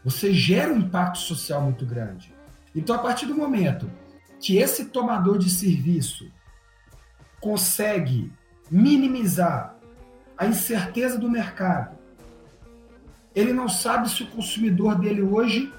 Você 0.05 0.33
gera 0.33 0.73
um 0.73 0.79
impacto 0.79 1.19
social 1.19 1.63
muito 1.63 1.87
grande. 1.87 2.35
Então, 2.75 2.97
a 2.97 2.99
partir 2.99 3.27
do 3.27 3.35
momento 3.35 3.91
que 4.41 4.57
esse 4.57 4.87
tomador 4.87 5.39
de 5.39 5.51
serviço 5.51 6.31
consegue 7.41 8.33
minimizar 8.71 9.77
a 10.41 10.47
incerteza 10.47 11.19
do 11.19 11.31
mercado, 11.31 11.99
ele 13.35 13.53
não 13.53 13.69
sabe 13.69 14.09
se 14.09 14.23
o 14.23 14.27
consumidor 14.27 14.99
dele 14.99 15.21
hoje 15.21 15.71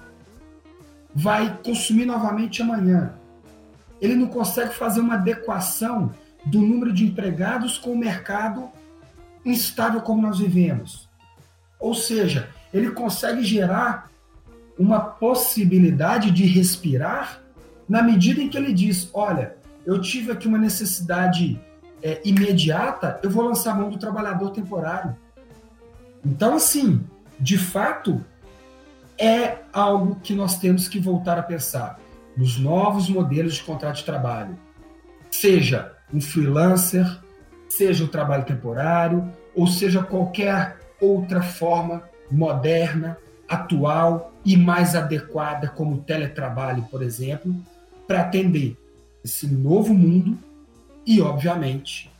vai 1.16 1.58
consumir 1.64 2.06
novamente 2.06 2.62
amanhã. 2.62 3.12
Ele 4.00 4.16
não 4.16 4.28
consegue 4.28 4.76
fazer 4.76 5.00
uma 5.00 5.16
adequação 5.16 6.14
do 6.46 6.62
número 6.62 6.94
de 6.94 7.04
empregados 7.04 7.80
com 7.80 7.94
o 7.94 7.98
mercado 7.98 8.70
instável 9.44 10.00
como 10.02 10.22
nós 10.22 10.38
vivemos. 10.38 11.10
Ou 11.80 11.96
seja, 11.96 12.48
ele 12.72 12.92
consegue 12.92 13.44
gerar 13.44 14.12
uma 14.78 15.00
possibilidade 15.00 16.30
de 16.30 16.46
respirar 16.46 17.42
na 17.90 18.04
medida 18.04 18.40
em 18.40 18.48
que 18.48 18.58
ele 18.58 18.74
diz: 18.74 19.10
olha, 19.12 19.58
eu 19.88 20.00
tive 20.00 20.32
aqui 20.32 20.48
uma 20.48 20.60
necessidade 20.60 21.60
é, 22.02 22.22
imediata, 22.26 23.20
eu 23.24 23.30
vou 23.30 23.44
lançar 23.44 23.72
a 23.72 23.76
mão 23.76 23.90
do 23.90 23.98
trabalhador 23.98 24.52
temporário. 24.52 25.16
Então, 26.26 26.56
assim, 26.56 27.04
de 27.40 27.58
fato, 27.58 28.24
é 29.18 29.58
algo 29.72 30.16
que 30.22 30.34
nós 30.34 30.58
temos 30.58 30.88
que 30.88 31.00
voltar 31.00 31.38
a 31.38 31.44
pensar 31.44 32.00
nos 32.36 32.58
novos 32.58 33.10
modelos 33.10 33.56
de 33.56 33.64
contrato 33.64 33.98
de 33.98 34.06
trabalho. 34.06 34.58
Seja 35.30 35.94
um 36.14 36.22
freelancer, 36.22 37.20
seja 37.70 38.04
o 38.04 38.08
trabalho 38.08 38.46
temporário, 38.46 39.32
ou 39.56 39.68
seja 39.68 40.04
qualquer 40.04 40.78
outra 41.00 41.42
forma 41.42 42.04
moderna, 42.30 43.18
atual 43.48 44.34
e 44.46 44.56
mais 44.56 44.96
adequada, 44.96 45.68
como 45.68 45.96
o 45.96 46.02
teletrabalho, 46.02 46.84
por 46.84 47.02
exemplo, 47.02 47.54
para 48.08 48.22
atender 48.22 48.78
esse 49.24 49.46
novo 49.48 49.94
mundo 49.94 50.38
e, 51.06 51.22
obviamente, 51.22 52.12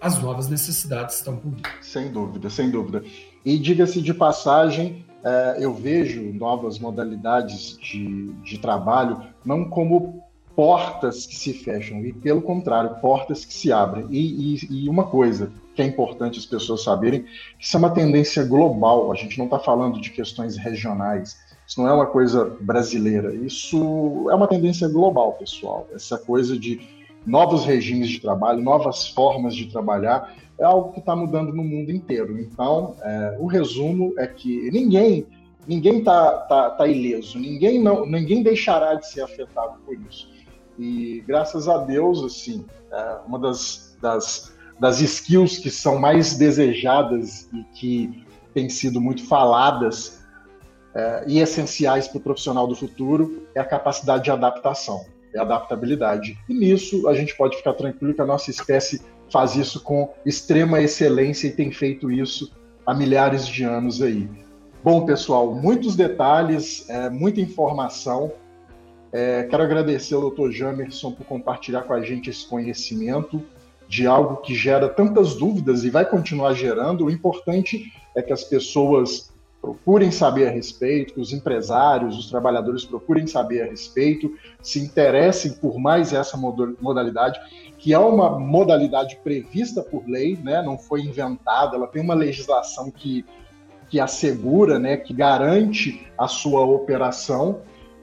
as 0.00 0.20
novas 0.20 0.48
necessidades 0.48 1.16
estão 1.16 1.36
por 1.36 1.50
vir. 1.50 1.62
Sem 1.82 2.10
dúvida, 2.10 2.48
sem 2.48 2.70
dúvida. 2.70 3.04
E 3.44 3.58
diga-se 3.58 4.00
de 4.00 4.14
passagem, 4.14 5.04
é, 5.22 5.56
eu 5.60 5.74
vejo 5.74 6.32
novas 6.32 6.78
modalidades 6.78 7.76
de, 7.78 8.32
de 8.42 8.58
trabalho 8.58 9.22
não 9.44 9.68
como 9.68 10.24
portas 10.56 11.26
que 11.26 11.36
se 11.36 11.52
fecham, 11.52 12.04
e 12.04 12.12
pelo 12.12 12.42
contrário, 12.42 12.96
portas 13.00 13.44
que 13.44 13.54
se 13.54 13.72
abrem. 13.72 14.06
E, 14.10 14.54
e, 14.54 14.84
e, 14.84 14.88
uma 14.88 15.04
coisa 15.04 15.52
que 15.74 15.80
é 15.80 15.86
importante 15.86 16.38
as 16.38 16.46
pessoas 16.46 16.82
saberem, 16.82 17.22
que 17.58 17.64
isso 17.64 17.76
é 17.76 17.78
uma 17.78 17.90
tendência 17.90 18.44
global, 18.44 19.10
a 19.12 19.14
gente 19.14 19.38
não 19.38 19.46
está 19.46 19.58
falando 19.58 20.00
de 20.00 20.10
questões 20.10 20.56
regionais, 20.56 21.38
isso 21.66 21.80
não 21.80 21.88
é 21.88 21.92
uma 21.94 22.06
coisa 22.06 22.44
brasileira, 22.60 23.34
isso 23.34 24.28
é 24.30 24.34
uma 24.34 24.48
tendência 24.48 24.88
global, 24.88 25.34
pessoal. 25.34 25.88
Essa 25.94 26.18
coisa 26.18 26.58
de 26.58 26.80
novos 27.26 27.64
regimes 27.64 28.08
de 28.08 28.20
trabalho, 28.20 28.60
novas 28.60 29.08
formas 29.08 29.54
de 29.54 29.66
trabalhar, 29.66 30.34
é 30.58 30.64
algo 30.64 30.92
que 30.92 31.00
está 31.00 31.16
mudando 31.16 31.52
no 31.52 31.64
mundo 31.64 31.90
inteiro. 31.90 32.38
Então, 32.38 32.94
é, 33.02 33.36
o 33.38 33.46
resumo 33.46 34.14
é 34.18 34.26
que 34.26 34.70
ninguém 34.70 35.26
ninguém 35.66 35.98
está 35.98 36.38
tá, 36.48 36.70
tá 36.70 36.86
ileso, 36.86 37.38
ninguém 37.38 37.80
não 37.80 38.06
ninguém 38.06 38.42
deixará 38.42 38.94
de 38.94 39.06
ser 39.06 39.22
afetado 39.22 39.78
por 39.84 39.94
isso. 40.08 40.28
e 40.78 41.22
graças 41.26 41.68
a 41.68 41.78
Deus, 41.78 42.24
assim, 42.24 42.64
é 42.90 43.18
uma 43.26 43.38
das, 43.38 43.96
das, 44.00 44.56
das 44.78 45.00
skills 45.00 45.58
que 45.58 45.70
são 45.70 45.98
mais 45.98 46.36
desejadas 46.36 47.48
e 47.52 47.62
que 47.74 48.24
têm 48.54 48.68
sido 48.68 49.00
muito 49.00 49.24
faladas 49.26 50.20
é, 50.94 51.24
e 51.28 51.38
essenciais 51.38 52.08
para 52.08 52.18
o 52.18 52.20
profissional 52.20 52.66
do 52.66 52.74
futuro 52.74 53.46
é 53.54 53.60
a 53.60 53.64
capacidade 53.64 54.24
de 54.24 54.30
adaptação, 54.30 55.04
adaptabilidade. 55.36 56.38
E 56.48 56.54
nisso 56.54 57.08
a 57.08 57.14
gente 57.14 57.36
pode 57.36 57.56
ficar 57.56 57.74
tranquilo 57.74 58.14
que 58.14 58.20
a 58.20 58.26
nossa 58.26 58.50
espécie 58.50 59.00
faz 59.30 59.54
isso 59.54 59.82
com 59.82 60.12
extrema 60.26 60.80
excelência 60.80 61.46
e 61.46 61.52
tem 61.52 61.70
feito 61.70 62.10
isso 62.10 62.52
há 62.84 62.94
milhares 62.94 63.46
de 63.46 63.62
anos 63.62 64.02
aí. 64.02 64.28
Bom, 64.82 65.04
pessoal, 65.04 65.54
muitos 65.54 65.94
detalhes, 65.94 66.88
é, 66.88 67.10
muita 67.10 67.40
informação. 67.40 68.32
É, 69.12 69.44
quero 69.44 69.62
agradecer 69.62 70.14
ao 70.14 70.30
Dr. 70.30 70.50
Jamerson 70.50 71.12
por 71.12 71.26
compartilhar 71.26 71.82
com 71.82 71.92
a 71.92 72.02
gente 72.02 72.30
esse 72.30 72.46
conhecimento 72.46 73.42
de 73.88 74.06
algo 74.06 74.36
que 74.36 74.54
gera 74.54 74.88
tantas 74.88 75.34
dúvidas 75.34 75.84
e 75.84 75.90
vai 75.90 76.08
continuar 76.08 76.54
gerando. 76.54 77.04
O 77.04 77.10
importante 77.10 77.92
é 78.16 78.22
que 78.22 78.32
as 78.32 78.44
pessoas 78.44 79.29
procurem 79.60 80.10
saber 80.10 80.48
a 80.48 80.50
respeito, 80.50 81.20
os 81.20 81.32
empresários, 81.32 82.18
os 82.18 82.30
trabalhadores 82.30 82.84
procurem 82.84 83.26
saber 83.26 83.62
a 83.62 83.66
respeito, 83.66 84.34
se 84.62 84.80
interessem 84.80 85.52
por 85.52 85.78
mais 85.78 86.12
essa 86.12 86.36
modalidade, 86.36 87.38
que 87.78 87.92
é 87.92 87.98
uma 87.98 88.38
modalidade 88.38 89.18
prevista 89.22 89.82
por 89.82 90.08
lei, 90.08 90.38
né? 90.42 90.62
não 90.62 90.78
foi 90.78 91.02
inventada, 91.02 91.76
ela 91.76 91.86
tem 91.86 92.02
uma 92.02 92.14
legislação 92.14 92.90
que, 92.90 93.24
que 93.90 94.00
assegura, 94.00 94.78
né? 94.78 94.96
que 94.96 95.12
garante 95.12 96.06
a 96.16 96.26
sua 96.26 96.64
operação 96.64 97.60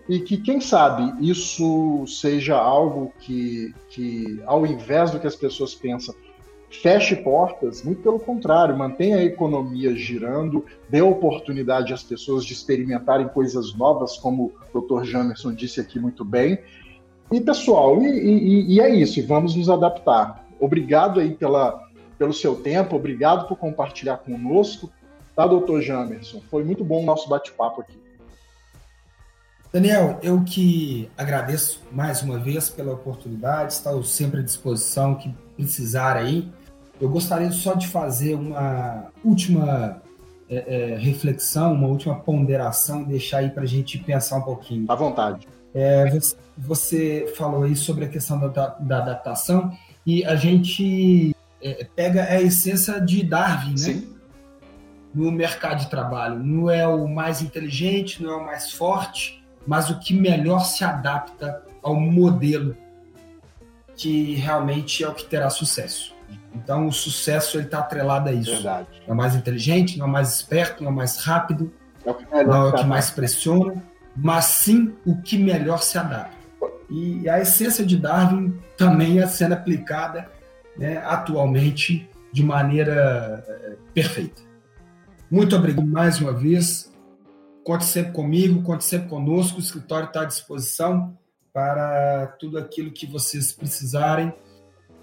e 0.07 0.19
que, 0.19 0.37
quem 0.37 0.61
sabe, 0.61 1.13
isso 1.27 2.05
seja 2.07 2.55
algo 2.55 3.11
que, 3.19 3.73
que 3.89 4.41
ao 4.45 4.65
invés 4.65 5.11
do 5.11 5.19
que 5.19 5.27
as 5.27 5.35
pessoas 5.35 5.75
pensam, 5.75 6.15
feche 6.69 7.15
portas, 7.15 7.83
muito 7.83 8.01
pelo 8.01 8.19
contrário, 8.19 8.77
mantenha 8.77 9.17
a 9.17 9.23
economia 9.23 9.95
girando, 9.95 10.65
dê 10.89 11.01
oportunidade 11.01 11.93
às 11.93 12.03
pessoas 12.03 12.45
de 12.45 12.53
experimentarem 12.53 13.27
coisas 13.29 13.73
novas, 13.73 14.17
como 14.17 14.53
o 14.73 14.81
Dr. 14.81 15.05
Jamerson 15.05 15.53
disse 15.53 15.79
aqui 15.79 15.99
muito 15.99 16.25
bem. 16.25 16.59
E 17.31 17.41
pessoal, 17.41 18.01
e, 18.01 18.07
e, 18.07 18.75
e 18.75 18.81
é 18.81 18.89
isso, 18.89 19.25
vamos 19.25 19.55
nos 19.55 19.69
adaptar. 19.69 20.45
Obrigado 20.59 21.19
aí 21.19 21.33
pela, 21.33 21.87
pelo 22.17 22.33
seu 22.33 22.55
tempo, 22.55 22.95
obrigado 22.95 23.47
por 23.47 23.57
compartilhar 23.57 24.17
conosco, 24.17 24.89
tá, 25.35 25.45
doutor 25.47 25.81
Jamerson? 25.81 26.41
Foi 26.49 26.63
muito 26.63 26.83
bom 26.83 27.01
o 27.01 27.05
nosso 27.05 27.29
bate-papo 27.29 27.81
aqui. 27.81 27.97
Daniel, 29.71 30.17
eu 30.23 30.41
que 30.43 31.09
agradeço 31.17 31.81
mais 31.91 32.23
uma 32.23 32.39
vez 32.39 32.69
pela 32.69 32.93
oportunidade, 32.93 33.73
estou 33.73 34.01
sempre 34.03 34.39
à 34.39 34.43
disposição 34.43 35.15
que 35.15 35.33
precisar 35.57 36.15
aí. 36.15 36.49
Eu 37.01 37.09
gostaria 37.09 37.51
só 37.51 37.73
de 37.73 37.87
fazer 37.87 38.35
uma 38.35 39.07
última 39.23 40.01
é, 40.49 40.93
é, 40.93 40.97
reflexão, 40.97 41.73
uma 41.73 41.87
última 41.87 42.15
ponderação, 42.15 43.03
deixar 43.03 43.39
aí 43.39 43.49
para 43.49 43.63
a 43.63 43.67
gente 43.67 43.97
pensar 43.97 44.37
um 44.37 44.43
pouquinho. 44.43 44.85
À 44.89 44.95
vontade. 44.95 45.47
É, 45.73 46.05
você 46.57 47.31
falou 47.35 47.63
aí 47.63 47.75
sobre 47.75 48.05
a 48.05 48.07
questão 48.07 48.39
da, 48.39 48.67
da 48.79 48.97
adaptação 48.97 49.71
e 50.05 50.23
a 50.25 50.35
gente 50.35 51.35
é, 51.61 51.85
pega 51.95 52.23
a 52.23 52.41
essência 52.41 52.99
de 52.99 53.23
Darwin, 53.23 53.71
né? 53.71 53.77
Sim. 53.77 54.13
No 55.13 55.31
mercado 55.31 55.79
de 55.79 55.89
trabalho. 55.89 56.39
Não 56.39 56.69
é 56.69 56.87
o 56.87 57.07
mais 57.07 57.41
inteligente, 57.41 58.21
não 58.21 58.31
é 58.31 58.35
o 58.35 58.45
mais 58.45 58.71
forte, 58.71 59.43
mas 59.65 59.89
o 59.89 59.99
que 59.99 60.13
melhor 60.13 60.59
se 60.59 60.83
adapta 60.83 61.63
ao 61.81 61.95
modelo 61.95 62.75
que 63.97 64.35
realmente 64.35 65.03
é 65.03 65.09
o 65.09 65.13
que 65.13 65.25
terá 65.25 65.49
sucesso. 65.49 66.15
Então, 66.53 66.87
o 66.87 66.93
sucesso 66.93 67.57
ele 67.57 67.65
está 67.65 67.79
atrelado 67.79 68.29
a 68.29 68.33
isso. 68.33 68.51
Verdade. 68.51 68.87
Não 69.07 69.13
é 69.13 69.17
mais 69.17 69.35
inteligente, 69.35 69.97
não 69.97 70.07
é 70.07 70.09
mais 70.09 70.35
esperto, 70.35 70.83
não 70.83 70.91
é 70.91 70.93
mais 70.93 71.17
rápido, 71.17 71.73
é 72.31 72.43
não 72.43 72.67
é 72.67 72.69
o 72.69 72.73
que 72.73 72.85
mais 72.85 73.09
pressiona, 73.09 73.83
mas 74.15 74.45
sim 74.45 74.93
o 75.05 75.19
que 75.21 75.37
melhor 75.37 75.81
se 75.81 75.97
adapta. 75.97 76.37
E 76.89 77.27
a 77.27 77.39
essência 77.39 77.85
de 77.85 77.97
Darwin 77.97 78.57
também 78.77 79.19
é 79.19 79.27
sendo 79.27 79.53
aplicada 79.53 80.29
né, 80.77 80.97
atualmente 81.05 82.09
de 82.31 82.43
maneira 82.43 83.43
é, 83.47 83.75
perfeita. 83.93 84.41
Muito 85.29 85.55
obrigado 85.55 85.85
mais 85.85 86.21
uma 86.21 86.31
vez. 86.31 86.93
Conte 87.63 87.83
sempre 87.83 88.13
comigo, 88.13 88.61
conte 88.63 88.85
sempre 88.85 89.09
conosco. 89.09 89.57
O 89.57 89.61
escritório 89.61 90.07
está 90.07 90.21
à 90.21 90.25
disposição 90.25 91.17
para 91.57 92.27
tudo 92.39 92.59
aquilo 92.59 92.91
que 92.91 93.07
vocês 93.07 93.51
precisarem. 93.51 94.31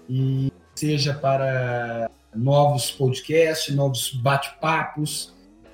E 0.07 0.49
seja 0.73 1.13
para 1.13 2.09
novos 2.33 2.89
podcasts, 2.89 3.75
novos 3.75 4.13
bate-papos 4.13 5.33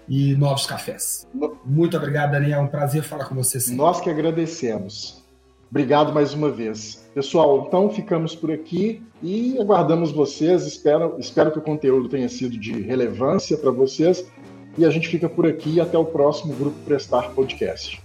e 0.10 0.36
novos 0.36 0.66
cafés. 0.66 1.28
Muito 1.64 1.96
obrigado, 1.96 2.32
Daniel. 2.32 2.62
É 2.62 2.64
um 2.64 2.68
prazer 2.68 3.04
falar 3.04 3.26
com 3.26 3.36
você. 3.36 3.60
Sempre. 3.60 3.78
Nós 3.78 4.02
que 4.02 4.10
agradecemos. 4.10 5.24
Obrigado 5.70 6.12
mais 6.12 6.34
uma 6.34 6.50
vez. 6.50 7.08
Pessoal, 7.14 7.66
então 7.68 7.88
ficamos 7.92 8.36
por 8.36 8.52
aqui 8.52 9.04
e 9.22 9.60
aguardamos 9.60 10.12
vocês. 10.12 10.66
Espero, 10.66 11.16
espero 11.20 11.52
que 11.52 11.60
o 11.60 11.62
conteúdo 11.62 12.10
tenha 12.10 12.28
sido 12.28 12.58
de 12.58 12.82
relevância 12.82 13.56
para 13.56 13.70
vocês. 13.70 14.26
E 14.80 14.84
a 14.84 14.90
gente 14.90 15.08
fica 15.08 15.30
por 15.30 15.46
aqui 15.46 15.80
até 15.80 15.98
o 15.98 16.06
próximo 16.06 16.56
Grupo 16.56 16.78
Prestar 16.86 17.30
Podcast. 17.36 18.02